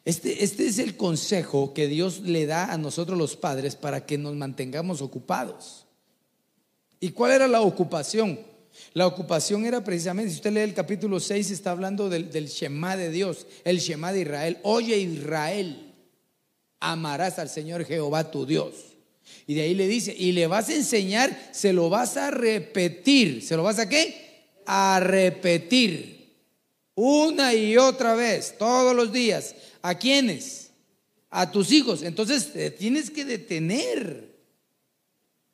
[0.03, 4.17] Este, este es el consejo que Dios le da a nosotros los padres para que
[4.17, 5.85] nos mantengamos ocupados.
[6.99, 8.39] ¿Y cuál era la ocupación?
[8.93, 12.97] La ocupación era precisamente, si usted lee el capítulo 6, está hablando del, del Shema
[12.97, 14.57] de Dios, el Shema de Israel.
[14.63, 15.84] Oye Israel,
[16.91, 18.73] amarás al Señor Jehová tu Dios.
[19.47, 23.43] Y de ahí le dice, y le vas a enseñar, se lo vas a repetir.
[23.43, 24.49] ¿Se lo vas a qué?
[24.65, 26.33] A repetir.
[26.95, 29.55] Una y otra vez, todos los días.
[29.81, 30.71] ¿A quiénes?
[31.29, 32.01] A tus hijos.
[32.03, 34.35] Entonces te tienes que detener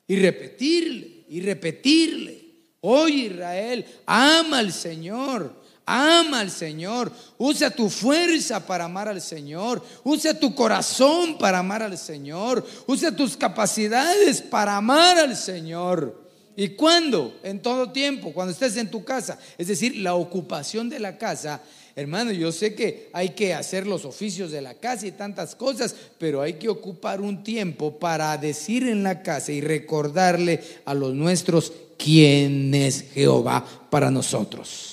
[0.06, 2.42] y repetirle, y repetirle.
[2.80, 5.61] Oye Israel, ama al Señor.
[5.84, 7.12] Ama al Señor.
[7.38, 9.84] Usa tu fuerza para amar al Señor.
[10.04, 12.64] Usa tu corazón para amar al Señor.
[12.86, 16.22] Usa tus capacidades para amar al Señor.
[16.54, 17.38] ¿Y cuándo?
[17.42, 19.38] En todo tiempo, cuando estés en tu casa.
[19.56, 21.62] Es decir, la ocupación de la casa.
[21.96, 25.94] Hermano, yo sé que hay que hacer los oficios de la casa y tantas cosas,
[26.18, 31.14] pero hay que ocupar un tiempo para decir en la casa y recordarle a los
[31.14, 34.91] nuestros quién es Jehová para nosotros.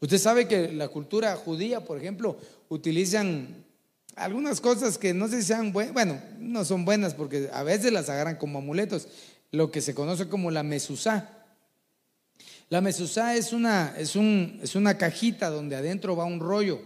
[0.00, 3.64] Usted sabe que la cultura judía, por ejemplo, utilizan
[4.16, 8.08] algunas cosas que no sé sean buenas, bueno, no son buenas porque a veces las
[8.08, 9.08] agarran como amuletos,
[9.50, 11.36] lo que se conoce como la mesuzá.
[12.68, 16.80] La mezuzá es una, es, un, es una cajita donde adentro va un rollo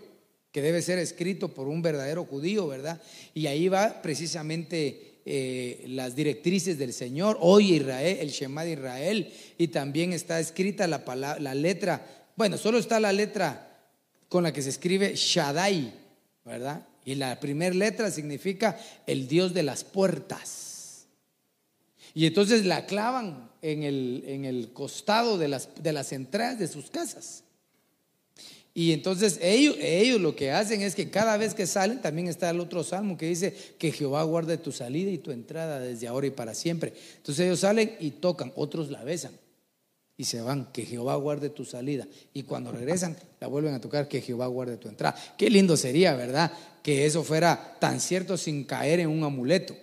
[0.50, 3.02] que debe ser escrito por un verdadero judío, ¿verdad?
[3.34, 9.32] Y ahí va precisamente eh, las directrices del Señor, hoy Israel, el Shema de Israel,
[9.58, 13.70] y también está escrita la, palabra, la letra, bueno, solo está la letra
[14.28, 15.92] con la que se escribe Shaddai,
[16.44, 16.86] ¿verdad?
[17.04, 21.06] Y la primera letra significa el Dios de las puertas.
[22.14, 26.68] Y entonces la clavan en el, en el costado de las, de las entradas de
[26.68, 27.44] sus casas.
[28.72, 32.50] Y entonces ellos, ellos lo que hacen es que cada vez que salen, también está
[32.50, 36.26] el otro salmo que dice que Jehová guarde tu salida y tu entrada desde ahora
[36.26, 36.92] y para siempre.
[37.16, 39.32] Entonces ellos salen y tocan, otros la besan
[40.16, 42.06] y se van, que Jehová guarde tu salida.
[42.32, 45.16] Y cuando regresan, la vuelven a tocar, que Jehová guarde tu entrada.
[45.36, 46.52] Qué lindo sería, ¿verdad?
[46.82, 49.74] Que eso fuera tan cierto sin caer en un amuleto.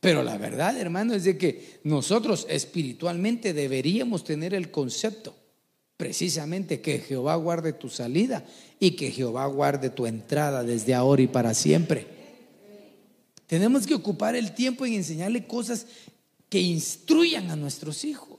[0.00, 5.34] Pero la verdad, hermano, es de que nosotros espiritualmente deberíamos tener el concepto
[5.96, 8.46] precisamente que Jehová guarde tu salida
[8.78, 12.06] y que Jehová guarde tu entrada desde ahora y para siempre.
[13.48, 15.86] Tenemos que ocupar el tiempo en enseñarle cosas
[16.48, 18.37] que instruyan a nuestros hijos.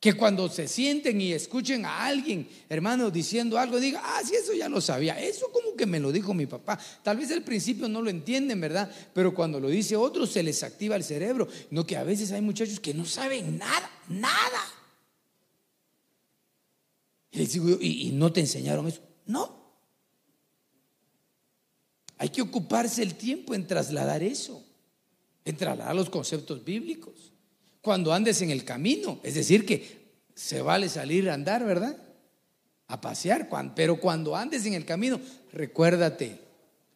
[0.00, 4.52] Que cuando se sienten y escuchen a alguien, hermano, diciendo algo, diga, ah, sí, eso
[4.52, 5.20] ya lo sabía.
[5.20, 6.78] Eso como que me lo dijo mi papá.
[7.02, 8.88] Tal vez al principio no lo entienden, ¿verdad?
[9.12, 11.48] Pero cuando lo dice otro, se les activa el cerebro.
[11.70, 14.62] No que a veces hay muchachos que no saben nada, nada.
[17.32, 19.00] Y les digo, ¿y, no te enseñaron eso?
[19.26, 19.58] No.
[22.18, 24.64] Hay que ocuparse el tiempo en trasladar eso,
[25.44, 27.32] en trasladar los conceptos bíblicos
[27.88, 29.18] cuando andes en el camino.
[29.22, 31.96] Es decir, que se vale salir a andar, ¿verdad?
[32.86, 35.18] A pasear, pero cuando andes en el camino,
[35.54, 36.38] recuérdate,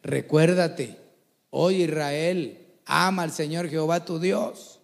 [0.02, 0.98] recuérdate,
[1.48, 4.80] hoy Israel, ama al Señor Jehová tu Dios.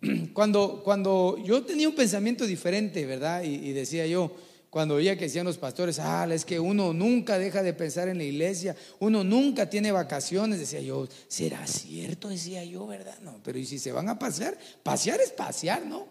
[0.32, 3.44] Cuando, cuando yo tenía un pensamiento diferente, ¿verdad?
[3.44, 4.32] y decía yo,
[4.74, 8.18] cuando oía que decían los pastores, ah, es que uno nunca deja de pensar en
[8.18, 12.28] la iglesia, uno nunca tiene vacaciones, decía yo, ¿será cierto?
[12.28, 13.16] Decía yo, ¿verdad?
[13.22, 14.58] No, pero ¿y si se van a pasear?
[14.82, 16.08] Pasear es pasear, ¿no?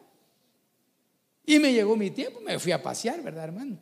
[1.45, 3.78] Y me llegó mi tiempo, me fui a pasear, ¿verdad, hermano?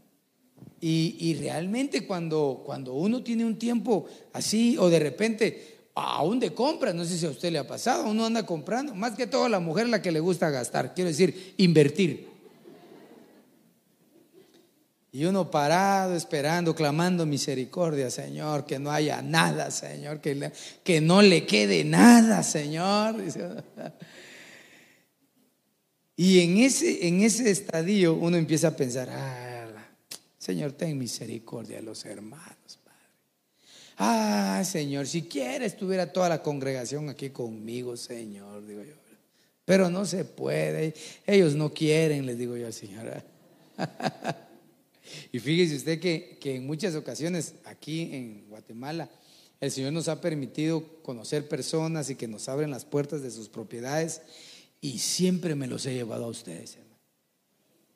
[0.80, 6.96] Y, realmente cuando, cuando uno tiene un tiempo así, o de repente, aún de compras,
[6.96, 9.60] no sé si a usted le ha pasado, uno anda comprando, más que todo la
[9.60, 12.31] mujer la que le gusta gastar, quiero decir, invertir.
[15.14, 20.52] Y uno parado, esperando, clamando misericordia, Señor, que no haya nada, Señor, que,
[20.86, 23.18] que no le quede nada, Señor.
[26.16, 29.52] Y en ese, en ese estadio uno empieza a pensar, ah,
[30.38, 33.00] Señor, ten misericordia de los hermanos, Padre.
[33.98, 38.94] Ah, Señor, si quiera estuviera toda la congregación aquí conmigo, Señor, digo yo.
[39.66, 40.94] Pero no se puede,
[41.28, 43.24] ellos no quieren, les digo yo al Señor.
[45.32, 49.10] Y fíjese usted que, en muchas ocasiones aquí en Guatemala
[49.60, 53.48] el Señor nos ha permitido conocer personas y que nos abren las puertas de sus
[53.48, 54.22] propiedades
[54.82, 57.00] y siempre me los he llevado a ustedes, hermano.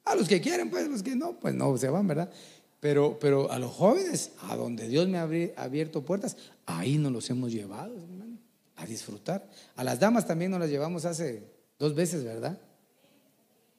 [0.06, 2.32] A los que quieren, pues, los que no, pues no se van, ¿verdad?
[2.80, 7.28] Pero, pero a los jóvenes, a donde Dios me ha abierto puertas, ahí nos los
[7.32, 8.38] hemos llevado, hermano,
[8.76, 9.50] a disfrutar.
[9.76, 11.42] A las damas también nos las llevamos hace
[11.80, 12.60] dos veces, ¿verdad?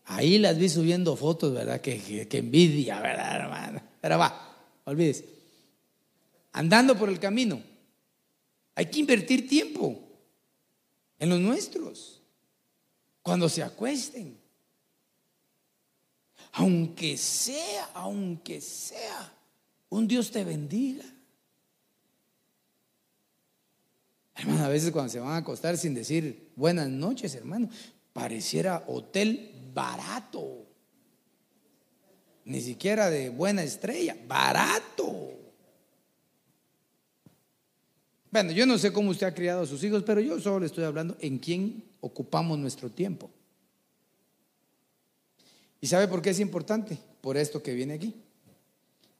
[0.07, 1.81] Ahí las vi subiendo fotos, ¿verdad?
[1.81, 3.83] Que, envidia, ¿verdad, hermano?
[4.01, 5.25] Pero va, olvides.
[6.53, 7.61] Andando por el camino,
[8.77, 10.01] hay que invertir tiempo
[11.19, 12.23] en los nuestros.
[13.21, 14.38] Cuando se acuesten.
[16.53, 19.33] Aunque sea, aunque sea,
[19.88, 21.05] un Dios te bendiga.
[24.37, 27.69] Hermano, a veces cuando se van a acostar sin decir buenas noches, hermano,
[28.12, 30.65] pareciera hotel barato.
[32.47, 35.35] Ni siquiera de buena estrella, barato.
[38.31, 40.67] Bueno, yo no sé cómo usted ha criado a sus hijos, pero yo solo le
[40.67, 43.31] estoy hablando en quién ocupamos nuestro tiempo.
[45.81, 46.99] ¿Y sabe por qué es importante?
[47.21, 48.15] Por esto que viene aquí.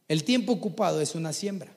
[0.09, 1.77] El tiempo ocupado es una siembra.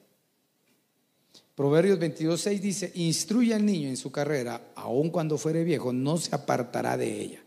[1.55, 6.33] Proverbios 22.6 dice, instruye al niño en su carrera, aun cuando fuere viejo, no se
[6.33, 7.43] apartará de ella.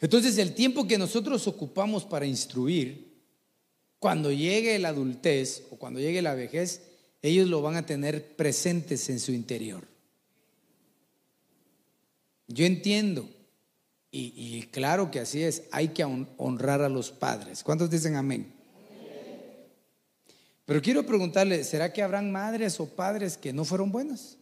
[0.00, 3.08] Entonces el tiempo que nosotros ocupamos para instruir,
[3.98, 6.82] cuando llegue la adultez o cuando llegue la vejez,
[7.20, 9.86] ellos lo van a tener presentes en su interior.
[12.46, 13.28] Yo entiendo,
[14.10, 17.62] y, claro que así es, hay que honrar a los padres.
[17.62, 18.54] ¿Cuántos dicen amén?
[20.64, 24.37] Pero quiero preguntarle, ¿será que habrán madres o padres que no fueron buenos?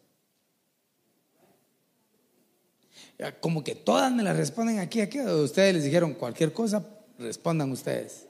[3.40, 5.20] Como que todas me las responden aquí, aquí.
[5.20, 6.86] Ustedes les dijeron cualquier cosa,
[7.18, 8.26] respondan ustedes.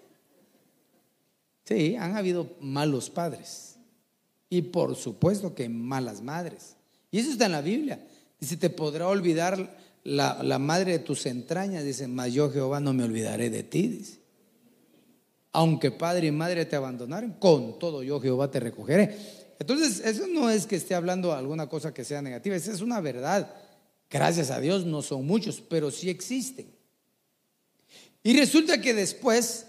[1.65, 3.77] Sí, han habido malos padres.
[4.49, 6.77] Y por supuesto que malas madres.
[7.11, 8.07] Y eso está en la Biblia.
[8.39, 11.83] Dice, te podrá olvidar la, la madre de tus entrañas.
[11.83, 13.89] Dice, mas yo Jehová no me olvidaré de ti.
[13.89, 14.21] Dice.
[15.51, 19.17] Aunque padre y madre te abandonaron, con todo yo Jehová te recogeré.
[19.59, 23.01] Entonces, eso no es que esté hablando alguna cosa que sea negativa, esa es una
[23.01, 23.51] verdad.
[24.11, 26.67] Gracias a Dios no son muchos, pero sí existen.
[28.23, 29.67] Y resulta que después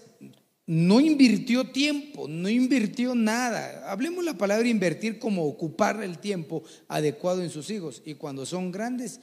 [0.66, 3.90] no invirtió tiempo, no invirtió nada.
[3.90, 8.02] Hablemos la palabra invertir como ocupar el tiempo adecuado en sus hijos.
[8.04, 9.20] Y cuando son grandes,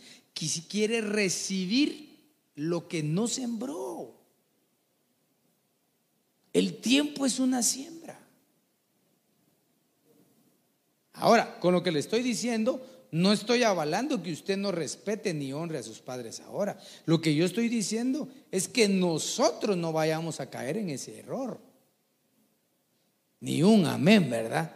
[0.69, 2.15] quiere recibir
[2.55, 4.15] lo que no sembró.
[6.51, 8.19] El tiempo es una siembra.
[11.13, 15.53] Ahora, con lo que le estoy diciendo, no estoy avalando que usted no respete ni
[15.53, 16.77] honre a sus padres ahora.
[17.05, 21.57] Lo que yo estoy diciendo es que nosotros no vayamos a caer en ese error.
[23.39, 24.69] Ni un amén, ¿verdad?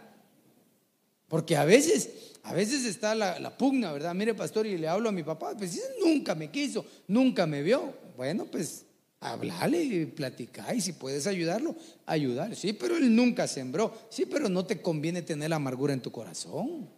[1.28, 4.14] Porque a veces, a veces está la, pugna, ¿verdad?
[4.14, 7.92] Mire, pastor, y le hablo a mi papá, pues nunca me quiso, nunca me vio.
[8.16, 8.86] Bueno, pues
[9.22, 11.76] Hablale y si puedes ayudarlo,
[12.06, 12.56] ayudar.
[12.56, 13.92] Sí, pero él nunca sembró.
[14.08, 16.88] Sí, pero no te conviene tener la amargura en tu corazón.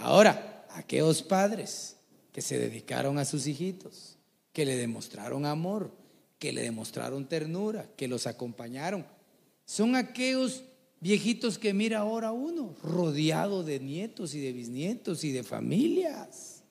[0.00, 1.96] Ahora, aquellos padres
[2.32, 4.16] que se dedicaron a sus hijitos,
[4.52, 5.92] que le demostraron amor,
[6.38, 9.06] que le demostraron ternura, que los acompañaron,
[9.64, 10.64] son aquellos
[11.00, 16.62] viejitos que mira ahora uno, rodeado de nietos y de bisnietos y de familias.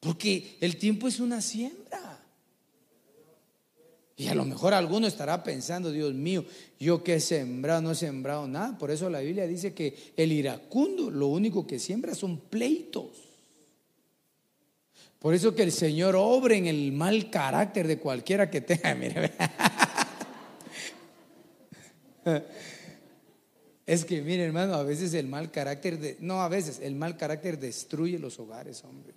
[0.00, 2.24] Porque el tiempo es una siembra.
[4.18, 6.44] Y a lo mejor alguno estará pensando, Dios mío,
[6.80, 8.76] yo que he sembrado, no he sembrado nada.
[8.76, 13.10] Por eso la Biblia dice que el iracundo lo único que siembra son pleitos.
[15.20, 18.92] Por eso que el Señor obre en el mal carácter de cualquiera que tenga.
[18.96, 19.32] Mire,
[23.86, 27.16] es que, mire, hermano, a veces el mal carácter, de, no, a veces el mal
[27.16, 29.14] carácter destruye los hogares, hombre.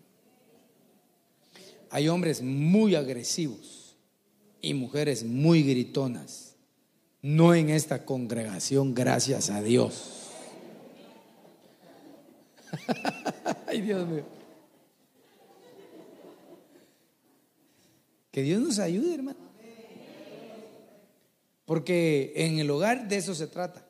[1.89, 3.80] Hay hombres muy agresivos
[4.61, 6.55] y mujeres muy gritonas.
[7.21, 10.29] No en esta congregación, gracias a Dios.
[13.67, 14.23] Ay, Dios mío.
[18.31, 19.39] Que Dios nos ayude, hermano.
[21.65, 23.85] Porque en el hogar de eso se trata.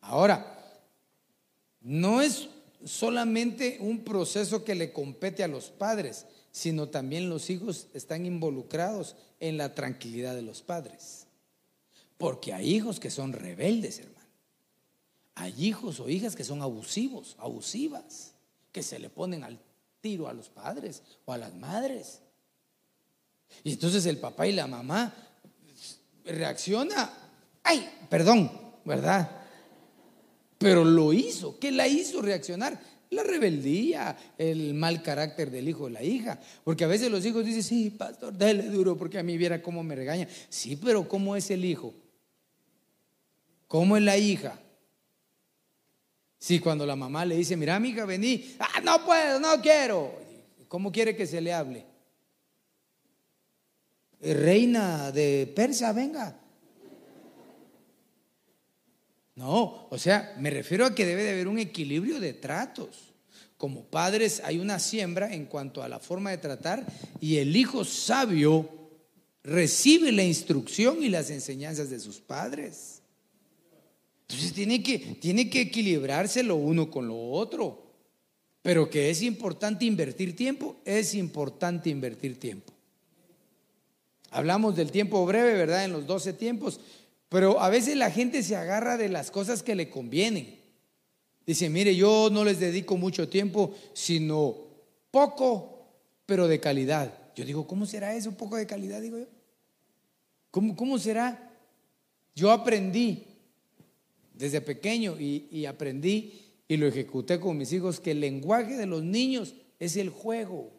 [0.00, 0.58] Ahora,
[1.80, 2.48] no es
[2.84, 9.16] solamente un proceso que le compete a los padres, sino también los hijos están involucrados
[9.38, 11.26] en la tranquilidad de los padres.
[12.18, 14.18] Porque hay hijos que son rebeldes, hermano.
[15.36, 18.32] Hay hijos o hijas que son abusivos, abusivas,
[18.72, 19.58] que se le ponen al
[20.00, 22.20] tiro a los padres o a las madres.
[23.64, 25.14] Y entonces el papá y la mamá
[26.24, 27.10] reacciona,
[27.62, 28.50] ay, perdón,
[28.84, 29.40] ¿verdad?
[30.60, 31.58] pero lo hizo.
[31.58, 32.78] ¿Qué la hizo reaccionar?
[33.10, 36.38] La rebeldía, el mal carácter del hijo o la hija.
[36.62, 39.82] Porque a veces los hijos dicen, sí, pastor, dale duro porque a mí viera cómo
[39.82, 40.28] me regaña.
[40.48, 41.92] Sí, pero ¿cómo es el hijo?
[43.66, 44.58] ¿Cómo es la hija?
[46.38, 50.18] Sí, cuando la mamá le dice, mira, mi hija, vení, ah, no puedo, no quiero.
[50.68, 51.84] ¿Cómo quiere que se le hable?
[54.20, 56.39] Reina de Persia, venga.
[59.40, 63.14] No, o sea, me refiero a que debe de haber un equilibrio de tratos.
[63.56, 66.84] Como padres hay una siembra en cuanto a la forma de tratar
[67.22, 68.68] y el hijo sabio
[69.42, 73.00] recibe la instrucción y las enseñanzas de sus padres.
[74.28, 77.86] Entonces tiene que, tiene que equilibrarse lo uno con lo otro.
[78.60, 82.74] Pero que es importante invertir tiempo, es importante invertir tiempo.
[84.32, 85.86] Hablamos del tiempo breve, ¿verdad?
[85.86, 86.78] En los 12 tiempos.
[87.30, 90.60] Pero a veces la gente se agarra de las cosas que le convienen.
[91.46, 94.56] Dice, mire, yo no les dedico mucho tiempo, sino
[95.12, 95.86] poco,
[96.26, 97.32] pero de calidad.
[97.36, 98.32] Yo digo, ¿cómo será eso?
[98.32, 99.28] Poco de calidad, digo yo.
[100.50, 101.52] ¿Cómo, cómo será?
[102.34, 103.24] Yo aprendí
[104.34, 108.86] desde pequeño y, y aprendí y lo ejecuté con mis hijos que el lenguaje de
[108.86, 110.72] los niños es el juego.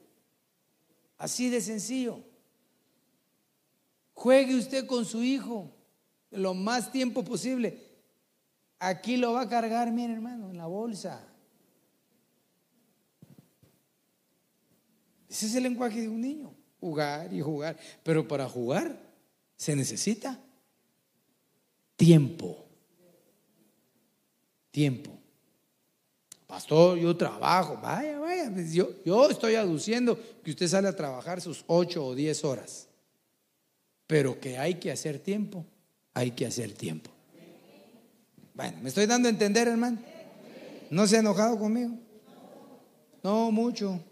[1.18, 2.20] Así de sencillo.
[4.14, 5.78] Juegue usted con su hijo
[6.32, 7.78] lo más tiempo posible.
[8.80, 11.28] Aquí lo va a cargar, mi hermano, en la bolsa.
[15.30, 17.78] Ese es el lenguaje de un niño, jugar y jugar.
[18.04, 18.98] Pero para jugar
[19.56, 20.40] se necesita
[21.96, 22.66] tiempo.
[24.72, 25.12] Tiempo.
[26.48, 27.80] Pastor, yo trabajo.
[27.82, 28.52] Vaya, vaya.
[28.52, 32.90] Pues yo, yo estoy aduciendo que usted sale a trabajar sus ocho o diez horas.
[34.08, 35.66] Pero que hay que hacer tiempo,
[36.14, 37.12] hay que hacer tiempo.
[38.54, 40.00] Bueno, ¿me estoy dando a entender, hermano?
[40.90, 41.98] ¿No se ha enojado conmigo?
[43.24, 44.04] No, mucho.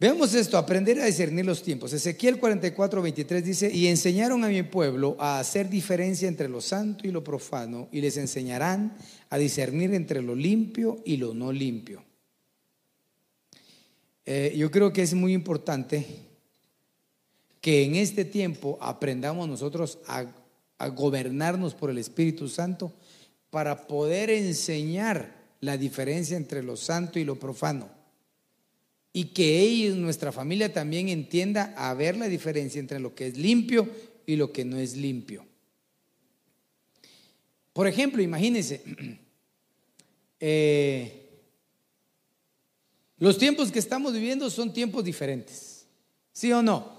[0.00, 1.92] Veamos esto, aprender a discernir los tiempos.
[1.92, 7.08] Ezequiel 44, 23 dice, y enseñaron a mi pueblo a hacer diferencia entre lo santo
[7.08, 8.96] y lo profano, y les enseñarán
[9.28, 12.04] a discernir entre lo limpio y lo no limpio.
[14.24, 16.27] Eh, yo creo que es muy importante
[17.68, 20.24] que en este tiempo aprendamos nosotros a,
[20.88, 22.94] gobernarnos por el Espíritu Santo
[23.50, 27.90] para poder enseñar la diferencia entre lo santo y lo profano
[29.12, 33.36] y que ellos, nuestra familia también entienda a ver la diferencia entre lo que es
[33.36, 33.86] limpio
[34.24, 35.44] y lo que no es limpio.
[37.74, 38.82] Por ejemplo, imagínense,
[40.40, 41.28] eh,
[43.18, 45.84] los tiempos que estamos viviendo son tiempos diferentes,
[46.32, 46.96] ¿sí o no?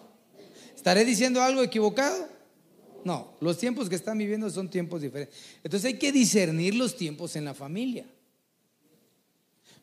[0.80, 2.30] ¿Estaré diciendo algo equivocado?
[3.04, 5.38] No, los tiempos que están viviendo son tiempos diferentes.
[5.62, 8.06] Entonces hay que discernir los tiempos en la familia.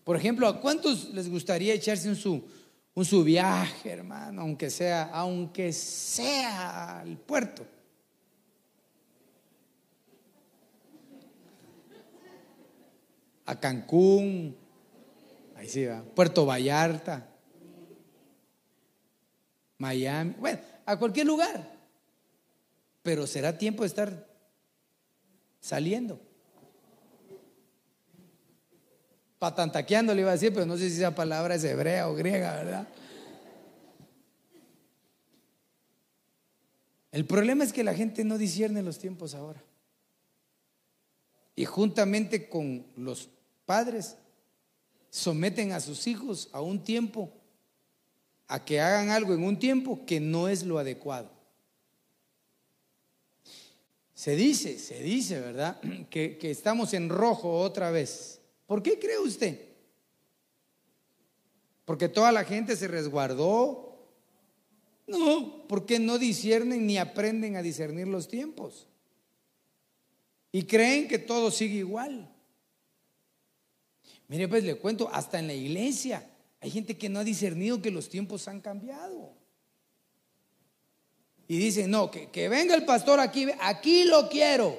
[0.04, 2.42] Por ejemplo, ¿a cuántos les gustaría echarse un su,
[2.94, 7.66] un su viaje, hermano, aunque sea, aunque sea al puerto?
[13.44, 14.56] A Cancún,
[15.56, 17.28] ahí sí va, Puerto Vallarta,
[19.76, 21.76] Miami, bueno, a cualquier lugar.
[23.02, 24.26] Pero será tiempo de estar
[25.60, 26.18] saliendo.
[29.38, 32.54] patantaqueando le iba a decir, pero no sé si esa palabra es hebrea o griega,
[32.56, 32.88] ¿verdad?
[37.12, 39.62] El problema es que la gente no discierne los tiempos ahora.
[41.54, 43.30] Y juntamente con los
[43.64, 44.16] padres
[45.10, 47.32] someten a sus hijos a un tiempo,
[48.48, 51.30] a que hagan algo en un tiempo que no es lo adecuado.
[54.14, 55.80] Se dice, se dice, ¿verdad?
[56.10, 58.40] Que, que estamos en rojo otra vez.
[58.66, 59.60] ¿Por qué cree usted?
[61.84, 63.86] ¿Porque toda la gente se resguardó?
[65.06, 68.88] No, porque no disciernen ni aprenden a discernir los tiempos.
[70.50, 72.32] Y creen que todo sigue igual.
[74.28, 76.28] Mire, pues le cuento, hasta en la iglesia
[76.66, 79.32] hay gente que no ha discernido que los tiempos han cambiado.
[81.46, 84.76] Y dicen, no, que, que venga el pastor aquí, aquí lo quiero.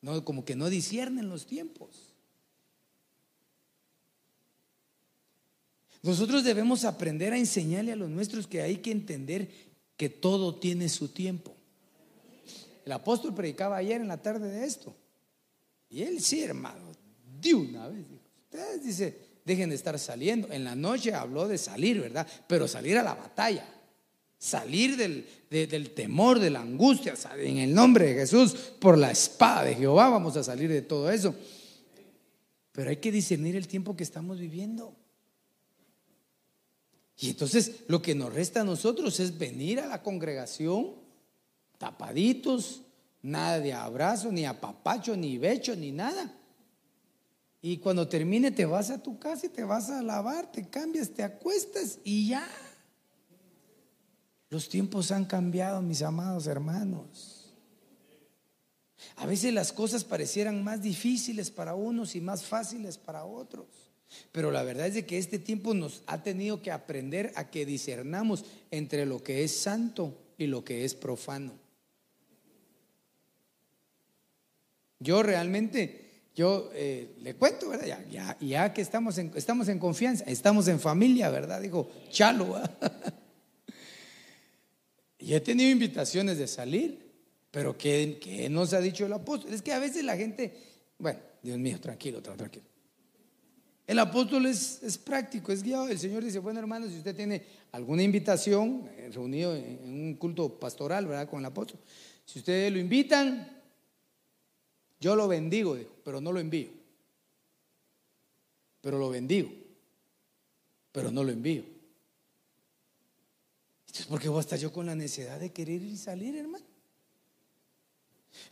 [0.00, 2.14] No, como que no disciernen los tiempos.
[6.00, 9.50] Nosotros debemos aprender a enseñarle a los nuestros que hay que entender
[9.96, 11.56] que todo tiene su tiempo.
[12.84, 14.94] El apóstol predicaba ayer en la tarde de esto.
[15.90, 16.92] Y él sí, hermano,
[17.40, 18.21] de una vez dijo,
[18.52, 20.50] ustedes dice, dejen de estar saliendo.
[20.52, 22.26] En la noche habló de salir, ¿verdad?
[22.46, 23.66] Pero salir a la batalla
[24.42, 29.62] salir del, del, temor, de la angustia, en el nombre de Jesús, por la espada
[29.62, 31.32] de Jehová vamos a salir de todo eso.
[32.72, 34.96] Pero hay que discernir el tiempo que estamos viviendo.
[37.18, 40.96] Y entonces lo que nos resta a nosotros es venir a la congregación
[41.78, 42.82] tapaditos,
[43.22, 46.34] nada de abrazo, ni apapacho, ni becho, ni nada.
[47.62, 51.10] Y cuando termine te vas a tu casa y te vas a lavar, te cambias,
[51.10, 52.46] te acuestas y ya.
[54.50, 57.54] Los tiempos han cambiado, mis amados hermanos.
[59.16, 63.66] A veces las cosas parecieran más difíciles para unos y más fáciles para otros.
[64.32, 67.64] Pero la verdad es de que este tiempo nos ha tenido que aprender a que
[67.64, 71.52] discernamos entre lo que es santo y lo que es profano.
[74.98, 76.01] Yo realmente,
[76.34, 78.04] yo eh, le cuento, ¿verdad?
[78.10, 81.60] Ya, ya, que estamos en, estamos en confianza, estamos en familia, ¿verdad?
[81.60, 82.60] Digo, chalo.
[85.18, 86.98] Y he tenido invitaciones de salir,
[87.52, 89.54] pero ¿qué, qué nos ha dicho el apóstol?
[89.54, 90.52] Es que a veces la gente,
[90.98, 92.64] bueno, Dios mío, tranquilo, tranquilo.
[93.86, 95.88] El apóstol es, es, práctico, es guiado.
[95.88, 100.58] El Señor dice, bueno hermanos, si usted tiene alguna invitación, eh, reunido en un culto
[100.58, 101.28] pastoral, ¿verdad?
[101.28, 101.78] Con el apóstol,
[102.24, 103.61] si ustedes lo invitan,
[105.02, 106.70] yo lo bendigo, dijo, pero no lo envío.
[108.80, 109.50] Pero lo bendigo,
[110.92, 111.64] pero no lo envío.
[113.80, 116.64] Entonces, ¿por qué voy a yo con la necesidad de querer ir y salir, hermano?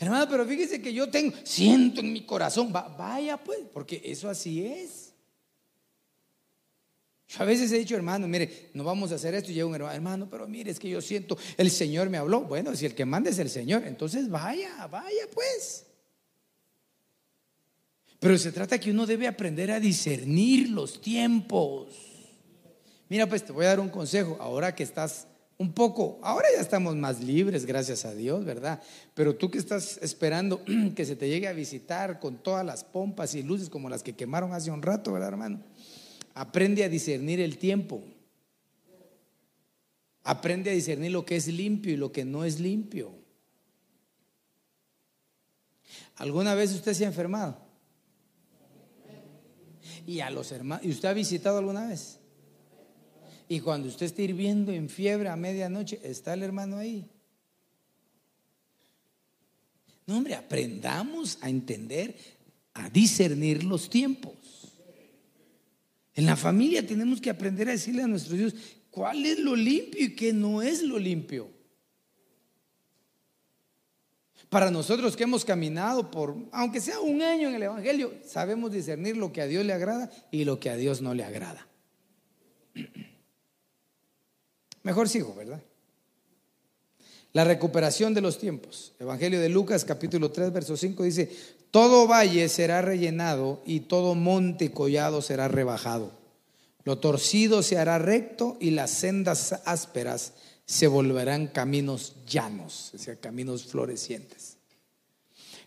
[0.01, 4.67] Hermano, pero fíjese que yo tengo, siento en mi corazón, vaya pues, porque eso así
[4.67, 5.13] es.
[7.29, 9.53] Yo a veces he dicho, hermano, mire, no vamos a hacer esto.
[9.53, 12.41] Y llega un hermano, hermano, pero mire, es que yo siento, el Señor me habló.
[12.41, 15.87] Bueno, si el que manda es el Señor, entonces vaya, vaya pues.
[18.21, 21.89] Pero se trata que uno debe aprender a discernir los tiempos.
[23.09, 24.37] Mira, pues te voy a dar un consejo.
[24.39, 28.83] Ahora que estás un poco, ahora ya estamos más libres, gracias a Dios, ¿verdad?
[29.15, 30.63] Pero tú que estás esperando
[30.95, 34.15] que se te llegue a visitar con todas las pompas y luces como las que
[34.15, 35.61] quemaron hace un rato, ¿verdad, hermano?
[36.35, 38.03] Aprende a discernir el tiempo.
[40.23, 43.13] Aprende a discernir lo que es limpio y lo que no es limpio.
[46.17, 47.70] ¿Alguna vez usted se ha enfermado?
[50.11, 52.19] Y a los hermanos, ¿y usted ha visitado alguna vez?
[53.49, 57.09] Y cuando usted esté hirviendo en fiebre a medianoche, está el hermano ahí.
[60.09, 62.17] No, hombre, aprendamos a entender,
[62.75, 64.35] a discernir los tiempos.
[66.17, 68.55] En la familia tenemos que aprender a decirle a nuestros hijos
[68.91, 71.49] cuál es lo limpio y qué no es lo limpio.
[74.51, 79.17] Para nosotros que hemos caminado por, aunque sea un año en el Evangelio, sabemos discernir
[79.17, 81.69] lo que a Dios le agrada y lo que a Dios no le agrada.
[84.83, 85.63] Mejor sigo, ¿verdad?
[87.33, 88.93] La recuperación de los tiempos.
[88.99, 91.31] Evangelio de Lucas capítulo 3, verso 5 dice,
[91.71, 96.11] todo valle será rellenado y todo monte collado será rebajado.
[96.83, 100.33] Lo torcido se hará recto y las sendas ásperas
[100.71, 104.57] se volverán caminos llanos, o sea, caminos florecientes.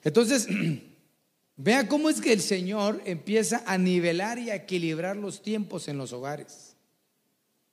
[0.01, 0.47] Entonces,
[1.57, 5.97] vea cómo es que el Señor empieza a nivelar y a equilibrar los tiempos en
[5.97, 6.77] los hogares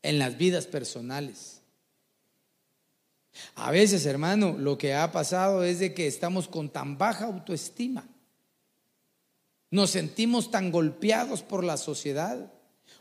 [0.02, 1.60] en las vidas personales.
[3.54, 8.08] A veces, hermano, lo que ha pasado es de que estamos con tan baja autoestima.
[9.70, 12.52] Nos sentimos tan golpeados por la sociedad.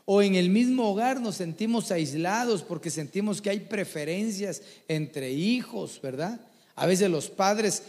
[0.04, 6.00] O en el mismo hogar nos sentimos aislados porque sentimos que hay preferencias entre hijos,
[6.02, 6.40] ¿verdad?
[6.74, 7.82] A veces los padres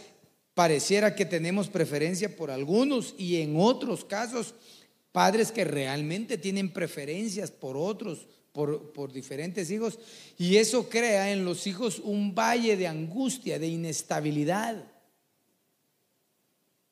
[0.54, 4.54] pareciera que tenemos preferencia por algunos y en otros casos
[5.10, 9.98] padres que realmente tienen preferencias por otros por, diferentes hijos
[10.38, 14.84] y eso crea en los hijos un valle de angustia, de inestabilidad.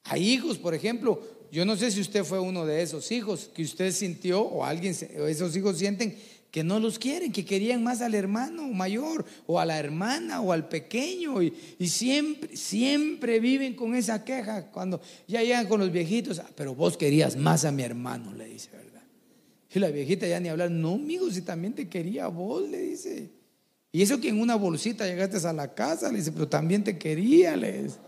[0.05, 1.23] Hay hijos, por ejemplo,
[1.53, 4.97] yo no sé si usted fue uno de esos hijos que usted sintió o alguien,
[5.29, 6.17] esos hijos sienten
[6.51, 10.53] que no los quieren, que querían más al hermano mayor o a la hermana o
[10.53, 11.53] al pequeño y,
[11.89, 16.97] siempre, siempre viven con esa queja cuando ya llegan con los viejitos, ah, pero vos
[16.97, 18.71] querías más a mi hermano, le dice,
[19.73, 23.31] y la viejita ya ni hablar, no, amigo, si también te quería vos, le dice.
[23.93, 26.99] Y eso que en una bolsita llegaste a la casa, le dice, pero también te
[26.99, 27.99] quería, le dice.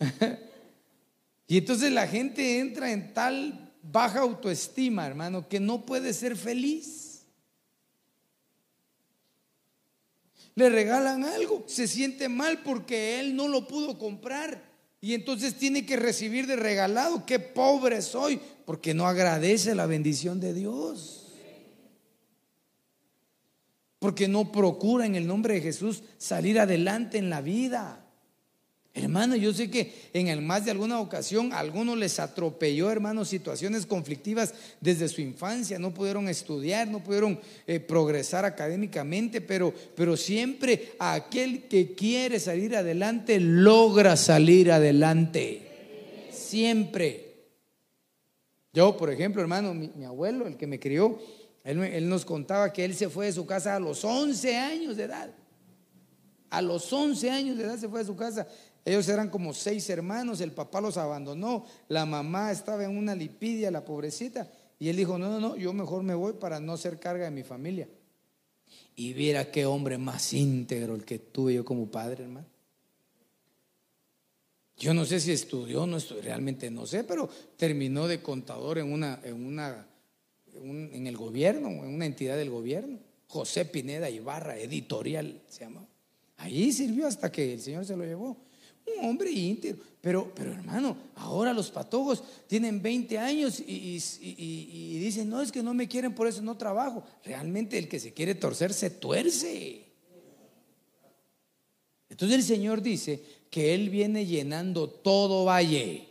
[1.52, 7.26] y entonces la gente entra en tal baja autoestima, hermano, que no puede ser feliz.
[10.54, 14.62] Le regalan algo, se siente mal porque él no lo pudo comprar.
[15.02, 17.26] Y entonces tiene que recibir de regalado.
[17.26, 21.34] Qué pobre soy, porque no agradece la bendición de Dios.
[23.98, 28.01] Porque no procura en el nombre de Jesús salir adelante en la vida.
[28.94, 33.86] Hermano, yo sé que en el más de alguna ocasión algunos les atropelló, hermano, situaciones
[33.86, 40.92] conflictivas desde su infancia, no pudieron estudiar, no pudieron eh, progresar académicamente, pero, pero siempre
[40.98, 46.28] aquel que quiere salir adelante logra salir adelante.
[46.30, 47.32] Siempre.
[48.74, 51.18] Yo, por ejemplo, hermano, mi, abuelo, el que me crió,
[51.64, 55.04] él, nos contaba que él se fue de su casa a los 11 años de
[55.04, 55.30] edad.
[56.50, 58.46] A los 11 años de edad se fue de su casa
[58.84, 63.70] ellos eran como seis hermanos, el papá los abandonó, la mamá estaba en una lipidia,
[63.70, 66.98] la pobrecita, y él dijo, no, no, no, yo mejor me voy para no ser
[66.98, 67.88] carga de mi familia.
[68.96, 72.46] Y viera qué hombre más íntegro el que tuve yo como padre, hermano.
[74.76, 78.92] Yo no sé si estudió, no estoy, realmente no sé, pero terminó de contador en
[78.92, 79.86] una, en una,
[80.54, 82.98] en el gobierno, en una entidad del gobierno.
[83.28, 85.86] José Pineda Ibarra, editorial se llama.
[86.38, 88.36] Ahí sirvió hasta que el Señor se lo llevó.
[88.98, 89.82] Un hombre íntegro.
[90.00, 95.74] Pero, pero hermano, ahora los patojos tienen 20 años y, dicen, no, es que no
[95.74, 97.04] me quieren, por eso no trabajo.
[97.24, 99.84] Realmente el que se quiere torcer se tuerce.
[102.08, 106.08] Entonces el Señor dice que Él viene llenando todo valle.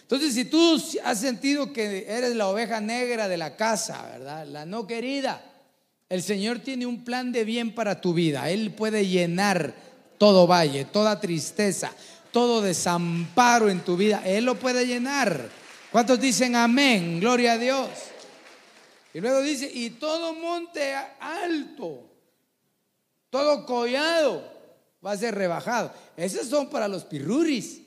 [0.00, 4.46] Entonces, si tú has sentido que eres la oveja negra de la casa, ¿verdad?
[4.46, 5.42] La no querida,
[6.08, 8.50] el Señor tiene un plan de bien para tu vida.
[8.50, 9.74] Él puede llenar
[10.22, 11.92] todo valle, toda tristeza,
[12.30, 15.50] todo desamparo en tu vida, Él lo puede llenar.
[15.90, 17.18] ¿Cuántos dicen amén?
[17.18, 17.88] Gloria a Dios.
[19.12, 22.08] Y luego dice, y todo monte alto,
[23.30, 24.48] todo collado
[25.04, 25.92] va a ser rebajado.
[26.16, 27.80] Esos son para los pirruris.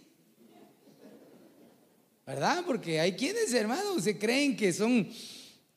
[2.26, 2.64] ¿verdad?
[2.68, 5.10] Porque hay quienes, hermanos, se creen que son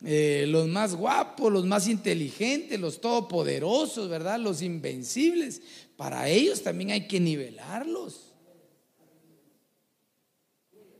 [0.05, 4.39] eh, los más guapos, los más inteligentes, los todopoderosos, ¿verdad?
[4.39, 5.61] Los invencibles.
[5.97, 8.33] Para ellos también hay que nivelarlos.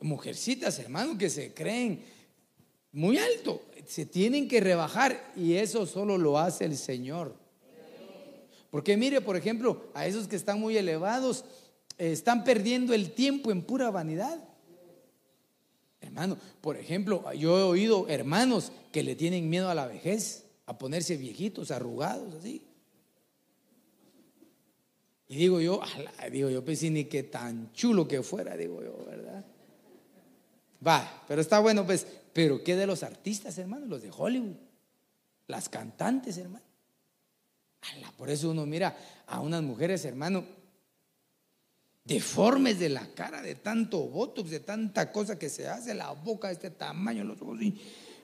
[0.01, 2.03] Mujercitas, hermanos, que se creen
[2.93, 7.37] muy alto, se tienen que rebajar y eso solo lo hace el Señor.
[8.71, 11.45] Porque mire, por ejemplo, a esos que están muy elevados,
[11.97, 14.39] eh, están perdiendo el tiempo en pura vanidad.
[16.01, 20.79] Hermano, por ejemplo, yo he oído hermanos que le tienen miedo a la vejez, a
[20.79, 22.63] ponerse viejitos, arrugados, así.
[25.29, 25.81] Y digo yo,
[26.33, 29.45] digo yo, pues ni que tan chulo que fuera, digo yo, ¿verdad?
[30.87, 33.87] Va, pero está bueno, pues, pero ¿qué de los artistas, hermano?
[33.87, 34.57] Los de Hollywood,
[35.47, 36.65] las cantantes, hermano.
[38.17, 38.97] por eso uno mira
[39.27, 40.45] a unas mujeres, hermano,
[42.09, 46.49] deformes de la cara, de tanto botox, de tanta cosa que se hace, la boca
[46.49, 47.79] de este tamaño, los ojos, y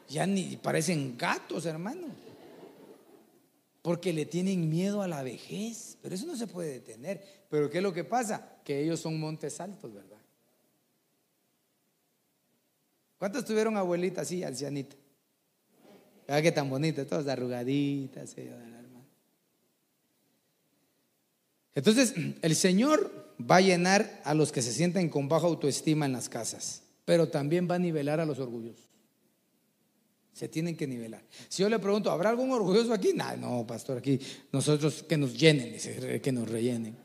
[0.08, 2.08] ya ni parecen gatos, hermano.
[3.82, 7.22] Porque le tienen miedo a la vejez, pero eso no se puede detener.
[7.50, 8.58] Pero ¿qué es lo que pasa?
[8.64, 10.16] Que ellos son montes altos, ¿verdad?
[13.18, 14.96] ¿Cuántos tuvieron abuelita así, ancianita?
[16.26, 17.06] ¿Verdad que tan bonita?
[17.06, 18.34] Todas arrugaditas.
[21.74, 26.12] Entonces, el Señor va a llenar a los que se sienten con baja autoestima en
[26.12, 28.84] las casas, pero también va a nivelar a los orgullosos.
[30.32, 31.22] Se tienen que nivelar.
[31.48, 33.12] Si yo le pregunto, ¿habrá algún orgulloso aquí?
[33.38, 34.18] no, pastor, aquí
[34.50, 35.76] nosotros que nos llenen,
[36.20, 36.96] que nos rellenen.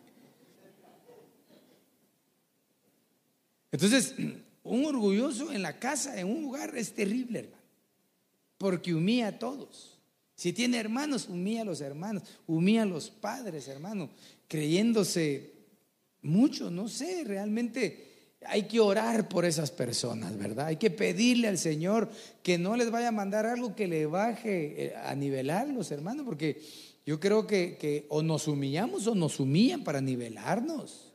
[3.71, 4.15] Entonces,
[4.63, 7.63] un orgulloso en la casa, en un lugar, es terrible, hermano,
[8.57, 9.99] porque humilla a todos.
[10.35, 14.09] Si tiene hermanos, humilla a los hermanos, humilla a los padres, hermano,
[14.47, 15.58] creyéndose
[16.21, 18.09] mucho, no sé, realmente
[18.45, 20.67] hay que orar por esas personas, ¿verdad?
[20.67, 22.09] Hay que pedirle al Señor
[22.41, 26.61] que no les vaya a mandar algo que le baje eh, a nivelarlos, hermanos, porque
[27.05, 31.05] yo creo que, o nos humillamos o nos humillan para nivelarnos.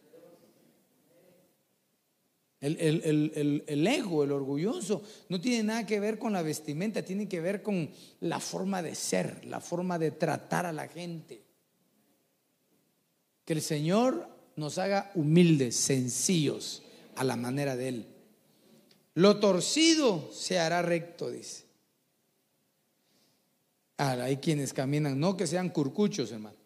[2.60, 7.40] El, el, ego, el orgulloso, no tiene nada que ver con la vestimenta, tiene que
[7.40, 7.90] ver con
[8.20, 11.42] la forma de ser, la forma de tratar a la gente.
[13.44, 16.82] Que el Señor nos haga humildes, sencillos,
[17.16, 18.06] a la manera de Él.
[19.14, 21.64] Lo torcido se hará recto, dice.
[23.96, 26.56] Ahora, hay quienes caminan, no que sean curcuchos, hermano,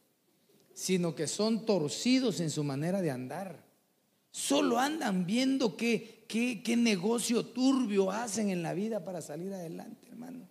[0.73, 3.65] sino que son torcidos en su manera de andar.
[4.31, 10.09] Solo andan viendo qué, qué, qué negocio turbio hacen en la vida para salir adelante,
[10.09, 10.49] hermano.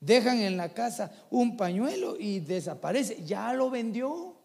[0.00, 3.24] Dejan en la casa un pañuelo y desaparece.
[3.24, 4.35] Ya lo vendió.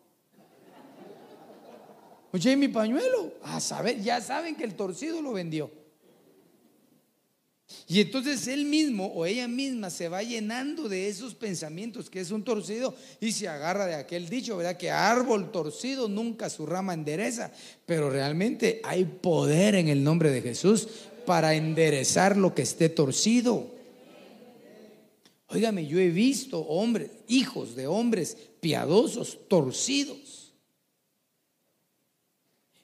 [2.34, 3.34] Oye, mi pañuelo.
[3.44, 5.70] A saber, ya saben que el torcido lo vendió.
[7.88, 12.32] Y entonces él mismo o ella misma se va llenando de esos pensamientos que es
[12.32, 14.78] un torcido y se agarra de aquel dicho, ¿verdad?
[14.78, 17.52] Que árbol torcido nunca su rama endereza.
[17.86, 20.88] Pero realmente hay poder en el nombre de Jesús
[21.26, 23.68] para enderezar lo que esté torcido.
[25.48, 30.21] Óigame, yo he visto hombres, hijos de hombres piadosos, torcidos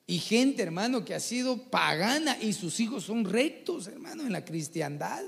[0.09, 4.45] y gente, hermano, que ha sido pagana y sus hijos son rectos, hermano, en la
[4.45, 5.21] cristiandad.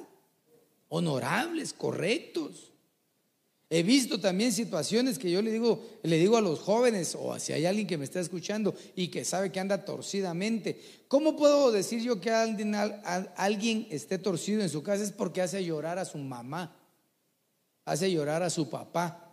[0.88, 2.72] Honorables, correctos.
[3.70, 7.52] He visto también situaciones que yo le digo, le digo a los jóvenes, o si
[7.52, 12.02] hay alguien que me está escuchando y que sabe que anda torcidamente, ¿cómo puedo decir
[12.02, 15.04] yo que alguien, alguien esté torcido en su casa?
[15.04, 16.74] Es porque hace llorar a su mamá,
[17.84, 19.29] hace llorar a su papá.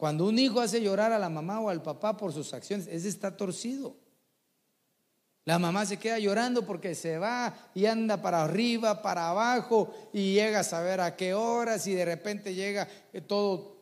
[0.00, 3.06] Cuando un hijo hace llorar a la mamá o al papá por sus acciones, ese
[3.06, 3.94] está torcido.
[5.44, 10.32] La mamá se queda llorando porque se va y anda para arriba, para abajo y
[10.32, 13.76] llega a saber a qué horas y de repente llega eh, todo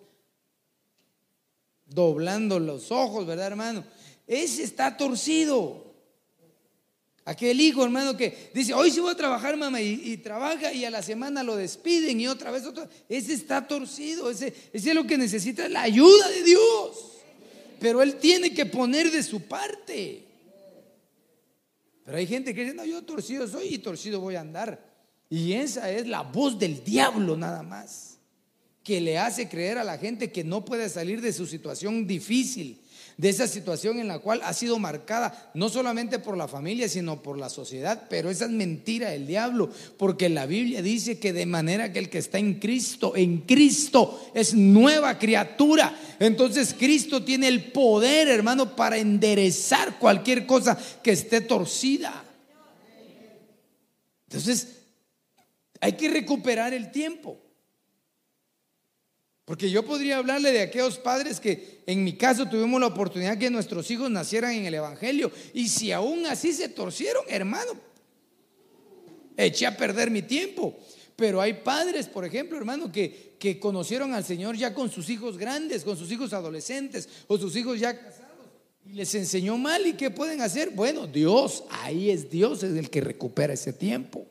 [1.86, 3.84] doblando los ojos, ¿verdad, hermano?
[4.26, 5.87] Ese está torcido.
[7.28, 10.90] Aquel hijo, hermano, que dice, hoy sí voy a trabajar, mamá, y, trabaja y a
[10.90, 12.88] la semana lo despiden y otra vez otro.
[13.06, 17.18] Ese está torcido, ese, ese es lo que necesita la ayuda de Dios.
[17.80, 20.24] Pero él tiene que poner de su parte.
[22.02, 24.82] Pero hay gente que dice, no, yo torcido soy y torcido voy a andar.
[25.28, 28.16] Y esa es la voz del diablo nada más,
[28.82, 32.80] que le hace creer a la gente que no puede salir de su situación difícil
[33.18, 37.20] de esa situación en la cual ha sido marcada no solamente por la familia, sino
[37.20, 38.04] por la sociedad.
[38.08, 42.10] Pero esa es mentira del diablo, porque la Biblia dice que de manera que el
[42.10, 45.98] que está en Cristo, en Cristo es nueva criatura.
[46.20, 52.24] Entonces Cristo tiene el poder, hermano, para enderezar cualquier cosa que esté torcida.
[54.28, 54.68] Entonces,
[55.80, 57.40] hay que recuperar el tiempo.
[59.48, 63.48] Porque yo podría hablarle de aquellos padres que en mi caso tuvimos la oportunidad que
[63.48, 65.32] nuestros hijos nacieran en el Evangelio.
[65.54, 67.72] Y si aún así se torcieron, hermano,
[69.38, 70.78] eché a perder mi tiempo.
[71.16, 75.38] Pero hay padres, por ejemplo, hermano, que, que conocieron al Señor ya con sus hijos
[75.38, 78.48] grandes, con sus hijos adolescentes o sus hijos ya casados.
[78.84, 79.86] Y les enseñó mal.
[79.86, 80.72] ¿Y qué pueden hacer?
[80.72, 84.26] Bueno, Dios, ahí es Dios, es el que recupera ese tiempo.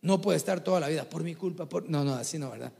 [0.00, 1.68] No puede estar toda la vida por mi culpa.
[1.68, 1.86] Por...
[1.90, 2.72] No, no, así no, ¿verdad?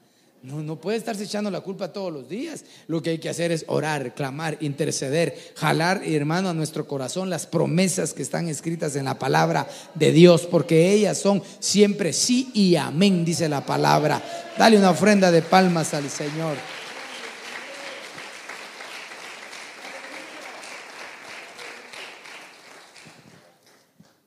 [0.43, 2.65] No, no puede estarse echando la culpa todos los días.
[2.87, 7.47] Lo que hay que hacer es orar, clamar, interceder, jalar, hermano, a nuestro corazón las
[7.47, 12.77] promesas que están escritas en la palabra de Dios, porque ellas son siempre sí y
[12.77, 14.23] amén, dice la palabra.
[14.57, 16.57] Dale una ofrenda de palmas al Señor.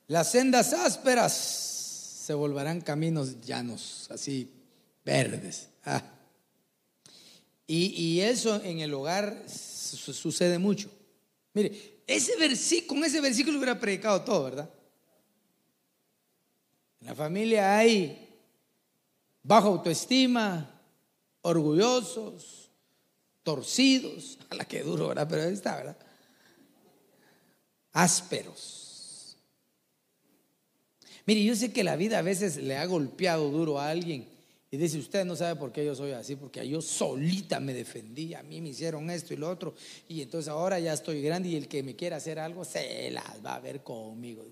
[0.08, 4.54] Las sendas ásperas se volverán caminos llanos, así
[5.04, 5.73] verdes.
[5.86, 6.02] Ah.
[7.66, 10.92] Y, eso en el hogar sucede mucho.
[11.54, 14.70] Mire, ese versículo, con ese versículo hubiera predicado todo, ¿verdad?
[17.00, 18.30] En la familia hay
[19.42, 20.70] baja autoestima,
[21.42, 22.70] orgullosos,
[23.44, 25.28] torcidos, a la que duro, ¿verdad?
[25.30, 25.98] Pero ahí está, ¿verdad?
[27.94, 29.38] Ásperos.
[31.26, 34.33] Mire, yo sé que la vida a veces le ha golpeado duro a alguien
[34.74, 38.34] y dice, usted no sabe por qué yo soy así, porque yo solita me defendí,
[38.34, 39.76] a mí me hicieron esto y lo otro,
[40.10, 43.46] y entonces ahora ya estoy grande y el que me quiera hacer algo se las
[43.46, 44.44] va a ver conmigo.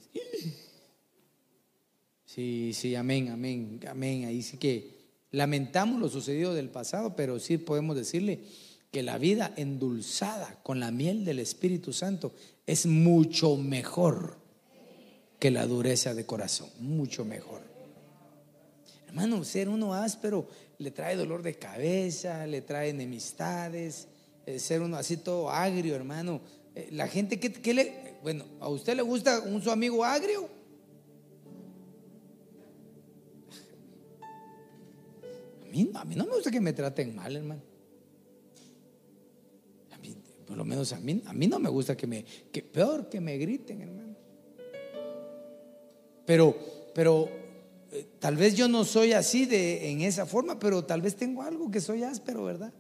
[2.24, 4.26] Sí, sí, amén, amén, amén.
[4.26, 4.92] Ahí sí que
[5.32, 8.42] lamentamos lo sucedido del pasado, pero sí podemos decirle
[8.92, 12.32] que la vida endulzada con la miel del Espíritu Santo
[12.68, 14.38] es mucho mejor
[15.40, 17.71] que la dureza de corazón, mucho mejor.
[19.12, 20.48] Hermano, ser uno áspero
[20.78, 24.08] le trae dolor de cabeza, le trae enemistades,
[24.46, 26.40] eh, ser uno así todo agrio, hermano.
[26.74, 30.48] Eh, la gente que, le, bueno, ¿a usted le gusta un su amigo agrio?
[35.62, 37.62] A mí, a mí no me gusta que me traten mal, hermano.
[40.48, 43.20] Por lo menos a mí, a mí no me gusta que me, que peor que
[43.20, 44.16] me griten, hermano.
[46.26, 46.56] Pero,
[46.94, 47.41] pero
[48.20, 51.70] tal vez yo no soy así de en esa forma, pero tal vez tengo algo
[51.70, 52.74] que soy áspero, ¿verdad?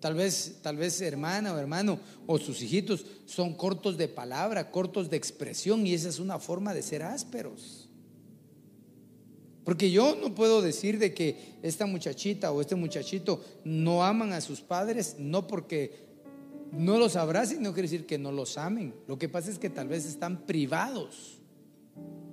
[0.00, 5.10] Tal vez, tal vez hermana o hermano o sus hijitos son cortos de palabra, cortos
[5.10, 7.88] de expresión y esa es una forma de ser ásperos.
[9.64, 14.40] Porque yo no puedo decir de que esta muchachita o este muchachito no aman a
[14.40, 16.06] sus padres, no porque
[16.72, 18.94] no los abracen, no quiere decir que no los amen.
[19.06, 21.37] Lo que pasa es que tal vez están privados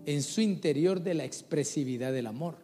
[0.06, 2.58] en su interior de la expresividad del amor.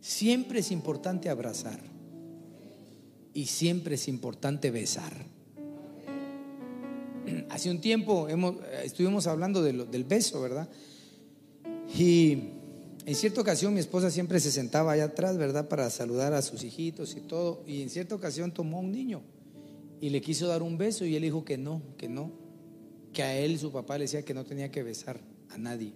[0.00, 1.80] Siempre es importante abrazar
[3.34, 5.12] y siempre es importante besar.
[7.50, 10.68] Hace un tiempo hemos, estuvimos hablando del beso, ¿verdad?
[11.96, 12.38] Y
[13.04, 15.68] en cierta ocasión mi esposa siempre se sentaba allá atrás, ¿verdad?
[15.68, 17.62] Para saludar a sus hijitos y todo.
[17.66, 19.22] Y en cierta ocasión tomó un niño
[20.00, 22.32] y le quiso dar un beso y él dijo que no, que no,
[23.12, 25.92] que a él su papá le decía que no tenía que besar a nadie.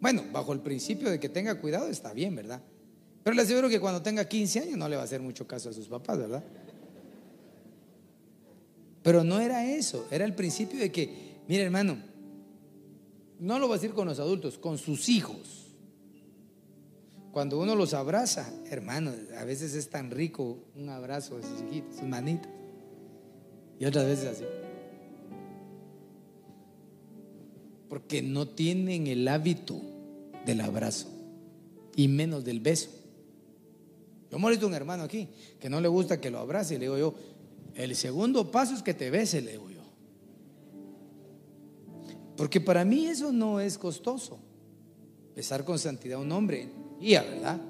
[0.00, 2.62] Bueno, bajo el principio de que tenga cuidado está bien, ¿verdad?
[3.22, 5.70] Pero le aseguro que cuando tenga 15 años no le va a hacer mucho caso
[5.70, 6.44] a sus papás, ¿verdad?
[9.02, 11.98] Pero no era eso, era el principio de que, mire hermano,
[13.38, 15.64] no lo va a decir con los adultos, con sus hijos.
[17.32, 21.96] Cuando uno los abraza, hermano, a veces es tan rico un abrazo de sus hijitos,
[21.96, 22.50] sus manitas.
[23.78, 24.44] Y otras veces así.
[27.94, 29.80] Porque no tienen el hábito
[30.44, 31.06] del abrazo
[31.94, 32.90] y menos del beso.
[34.32, 35.28] Yo molesto a un hermano aquí
[35.60, 37.14] que no le gusta que lo abrace y le digo yo,
[37.72, 39.82] el segundo paso es que te bese, le digo yo.
[42.36, 44.40] Porque para mí eso no es costoso.
[45.36, 46.68] Besar con santidad a un hombre,
[47.00, 47.60] y ¿verdad?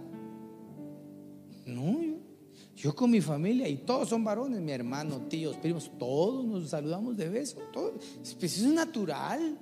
[1.67, 2.15] No, yo,
[2.75, 7.15] yo, con mi familia, y todos son varones, mi hermano, tíos, primos, todos nos saludamos
[7.15, 7.59] de beso.
[7.75, 7.93] Todo,
[8.41, 9.59] pues es natural.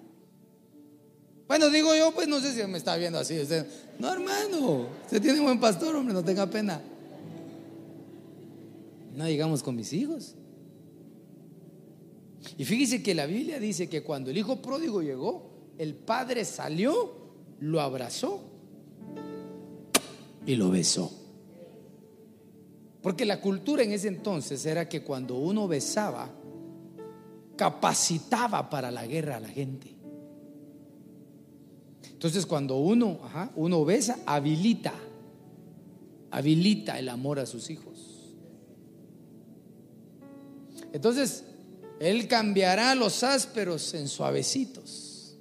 [1.47, 3.39] Bueno, digo yo, pues no sé si me está viendo así.
[3.39, 3.67] Usted,
[3.99, 6.81] no, hermano, usted tiene buen pastor, hombre, no tenga pena.
[9.15, 10.35] No digamos con mis hijos.
[12.57, 17.15] Y fíjese que la Biblia dice que cuando el hijo pródigo llegó, el padre salió,
[17.61, 18.43] lo abrazó
[20.47, 21.13] y lo besó.
[23.03, 26.31] Porque la cultura en ese entonces era que cuando uno besaba,
[27.57, 29.92] capacitaba para la guerra a la gente.
[32.23, 33.19] Entonces cuando uno,
[33.57, 34.95] uno besa, habilita,
[36.31, 38.33] habilita el amor a sus hijos.
[40.93, 41.43] Entonces,
[41.99, 45.37] Él cambiará los ásperos en suavecitos.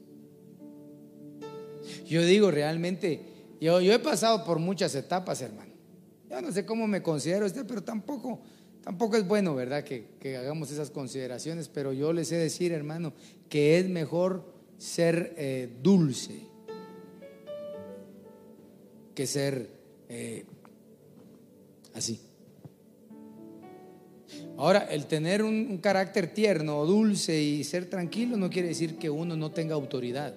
[2.07, 3.27] Yo digo realmente,
[3.61, 5.73] yo, he pasado por muchas etapas, hermano.
[6.31, 8.41] Yo no sé cómo me considero este, pero tampoco,
[8.83, 9.83] tampoco es bueno, ¿verdad?
[9.83, 13.13] Que, hagamos esas consideraciones, pero yo les he de decir, hermano,
[13.49, 16.49] que es mejor ser eh, dulce
[19.13, 19.69] que ser
[20.09, 20.45] eh,
[21.93, 22.19] así.
[24.57, 29.09] Ahora, el tener un, carácter tierno o dulce y ser tranquilo no quiere decir que
[29.09, 30.35] uno no tenga autoridad.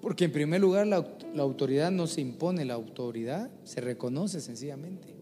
[0.00, 5.14] Porque en primer lugar la, la autoridad no se impone, la autoridad se reconoce sencillamente.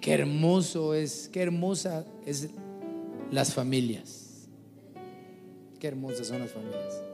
[0.00, 2.50] Qué hermoso es, qué hermosa es
[3.30, 4.48] las familias.
[5.78, 7.11] Qué hermosas son las familias.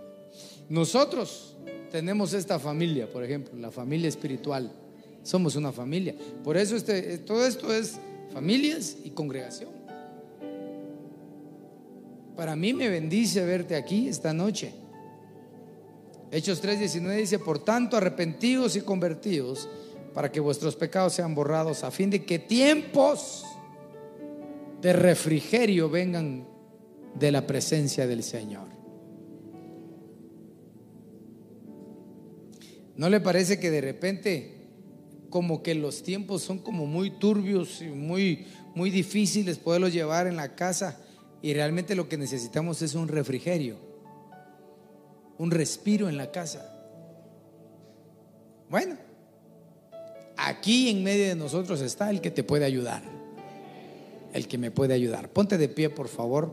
[0.68, 1.56] Nosotros
[1.90, 4.70] tenemos esta familia, por ejemplo, la familia espiritual.
[5.22, 6.14] Somos una familia.
[6.44, 7.98] Por eso este, todo esto es
[8.32, 9.70] familias y congregación.
[12.36, 14.72] Para mí me bendice verte aquí esta noche.
[16.30, 19.68] Hechos 3:19 dice, por tanto, arrepentidos y convertidos
[20.14, 23.44] para que vuestros pecados sean borrados, a fin de que tiempos
[24.80, 26.46] de refrigerio vengan
[27.18, 28.77] de la presencia del Señor.
[32.98, 34.54] ¿No le parece que de repente
[35.30, 40.34] como que los tiempos son como muy turbios y muy, muy difíciles poderlos llevar en
[40.34, 40.98] la casa
[41.40, 43.76] y realmente lo que necesitamos es un refrigerio,
[45.38, 46.74] un respiro en la casa?
[48.68, 48.96] Bueno,
[50.36, 53.04] aquí en medio de nosotros está el que te puede ayudar,
[54.32, 55.28] el que me puede ayudar.
[55.28, 56.52] Ponte de pie, por favor.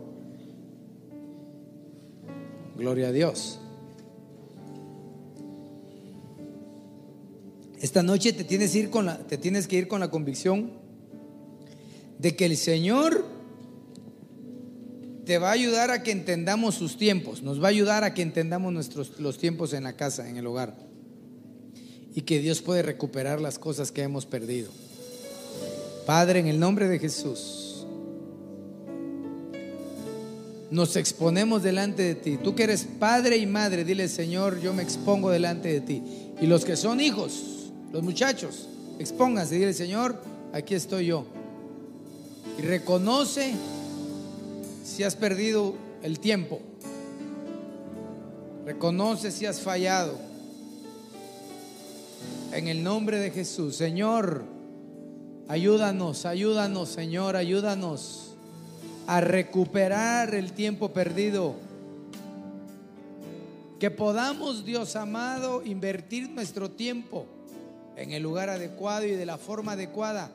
[2.77, 3.61] Gloria a Dios.
[7.85, 8.71] Esta noche te tienes,
[9.67, 10.71] que ir con la convicción
[12.17, 13.23] de que el Señor
[15.23, 18.23] te va a ayudar a que entendamos sus tiempos, nos va a ayudar a que
[18.23, 20.75] entendamos nuestros, los tiempos en la casa, en el hogar,
[22.15, 24.71] y que Dios puede recuperar las cosas que hemos perdido.
[26.07, 27.85] Padre, en el nombre de Jesús,
[30.71, 32.39] nos exponemos delante de ti.
[32.43, 36.01] Tú que eres padre y madre, dile Señor, yo me expongo delante de ti.
[36.41, 37.55] Y los que son hijos,
[37.95, 38.67] los muchachos,
[38.99, 40.21] expónganse, dile, Señor,
[40.51, 41.25] aquí estoy yo.
[42.59, 43.53] Y reconoce
[44.83, 46.59] si has perdido el tiempo.
[48.65, 50.19] Reconoce si has fallado.
[52.51, 54.43] En el nombre de Jesús, Señor,
[55.47, 58.35] ayúdanos, ayúdanos, Señor, ayúdanos
[59.07, 61.55] a recuperar el tiempo perdido.
[63.79, 67.27] Que podamos, Dios amado, invertir nuestro tiempo
[67.95, 70.31] en el lugar adecuado y de la forma adecuada.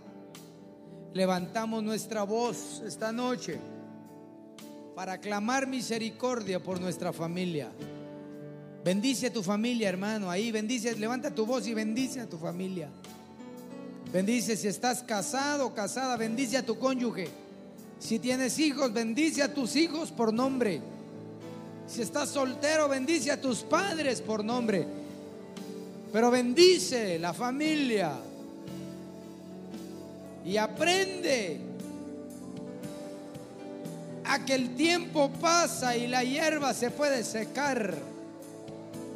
[1.13, 3.59] Levantamos nuestra voz esta noche
[4.95, 7.71] para clamar misericordia por nuestra familia.
[8.85, 10.31] Bendice a tu familia, hermano.
[10.31, 12.89] Ahí bendice, levanta tu voz y bendice a tu familia.
[14.13, 17.29] Bendice si estás casado o casada, bendice a tu cónyuge.
[17.99, 20.81] Si tienes hijos, bendice a tus hijos por nombre.
[21.87, 25.00] Si estás soltero, bendice a tus padres por nombre.
[26.13, 28.13] Pero bendice la familia
[30.45, 31.61] y aprende
[34.25, 37.97] a que el tiempo pasa y la hierba se puede secar.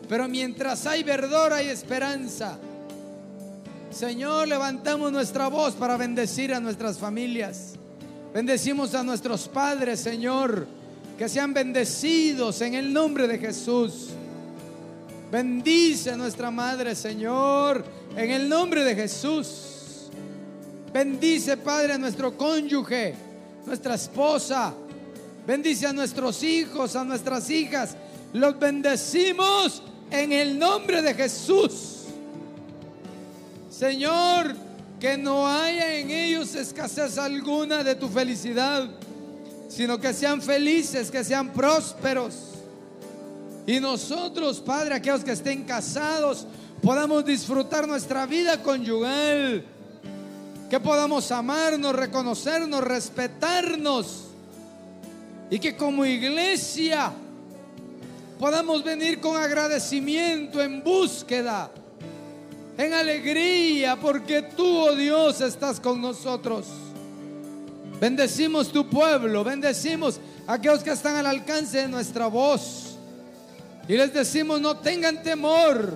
[0.09, 2.59] Pero mientras hay verdor hay esperanza.
[3.91, 7.75] Señor, levantamos nuestra voz para bendecir a nuestras familias.
[8.33, 10.67] Bendecimos a nuestros padres, Señor,
[11.17, 14.11] que sean bendecidos en el nombre de Jesús.
[15.31, 17.85] Bendice a nuestra madre, Señor,
[18.17, 20.09] en el nombre de Jesús.
[20.93, 23.15] Bendice, Padre, a nuestro cónyuge,
[23.67, 24.73] nuestra esposa.
[25.47, 27.97] Bendice a nuestros hijos, a nuestras hijas.
[28.33, 32.05] Los bendecimos en el nombre de Jesús.
[33.71, 34.55] Señor,
[35.01, 38.89] que no haya en ellos escasez alguna de tu felicidad,
[39.69, 42.54] sino que sean felices, que sean prósperos
[43.67, 46.47] y nosotros, Padre, aquellos que estén casados,
[46.83, 49.65] podamos disfrutar nuestra vida conyugal.
[50.69, 54.25] Que podamos amarnos, reconocernos, respetarnos.
[55.51, 57.13] Y que como iglesia
[58.39, 61.71] podamos venir con agradecimiento, en búsqueda,
[62.77, 66.67] en alegría, porque tú, oh Dios, estás con nosotros.
[68.01, 72.94] Bendecimos tu pueblo, bendecimos a aquellos que están al alcance de nuestra voz.
[73.89, 75.95] Y les decimos, no tengan temor.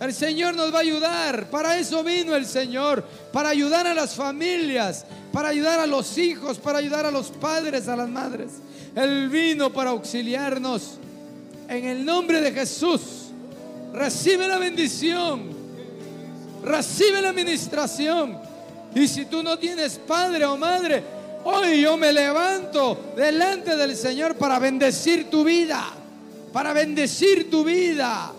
[0.00, 1.46] El Señor nos va a ayudar.
[1.50, 3.04] Para eso vino el Señor.
[3.32, 5.04] Para ayudar a las familias.
[5.32, 6.58] Para ayudar a los hijos.
[6.58, 8.50] Para ayudar a los padres, a las madres.
[8.96, 10.98] Él vino para auxiliarnos.
[11.68, 13.00] En el nombre de Jesús.
[13.92, 15.50] Recibe la bendición.
[16.64, 18.38] Recibe la administración.
[18.94, 21.02] Y si tú no tienes padre o madre,
[21.44, 26.01] hoy yo me levanto delante del Señor para bendecir tu vida.
[26.52, 28.32] Para bendecir tu vida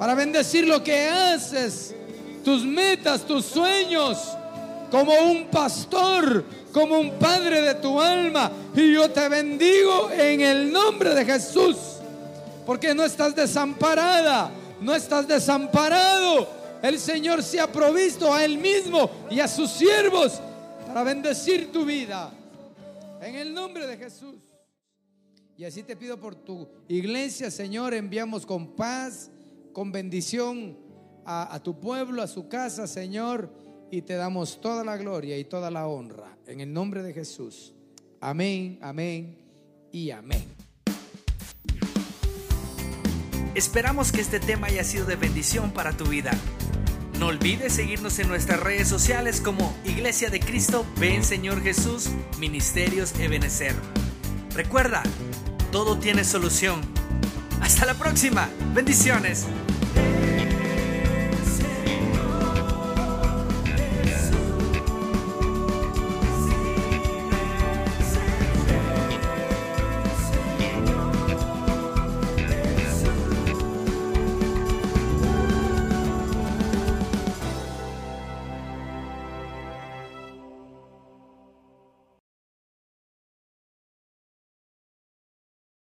[0.00, 1.94] para bendecir lo que haces,
[2.42, 4.16] tus metas, tus sueños,
[4.90, 8.50] como un pastor, como un padre de tu alma.
[8.74, 11.76] Y yo te bendigo en el nombre de Jesús,
[12.64, 16.48] porque no estás desamparada, no estás desamparado.
[16.80, 20.40] El Señor se ha provisto a Él mismo y a sus siervos
[20.86, 22.30] para bendecir tu vida.
[23.20, 24.49] En el nombre de Jesús.
[25.60, 29.30] Y así te pido por tu iglesia, Señor, enviamos con paz
[29.74, 30.78] con bendición
[31.26, 33.52] a, tu pueblo, a su casa, Señor,
[33.90, 36.38] y te damos toda la gloria y toda la honra.
[36.46, 37.74] En el nombre de Jesús.
[38.22, 39.36] Amén, amén
[39.92, 40.46] y amén.
[43.54, 46.30] Esperamos que este tema haya sido de bendición para tu vida.
[47.18, 52.08] No olvides seguirnos en nuestras redes sociales como Iglesia de Cristo, Ven Señor Jesús,
[52.38, 53.74] Ministerios Ebenecer.
[54.54, 55.02] Recuerda,
[55.70, 56.80] todo tiene solución
[57.60, 58.48] hasta la próxima.
[58.74, 59.46] Bendiciones.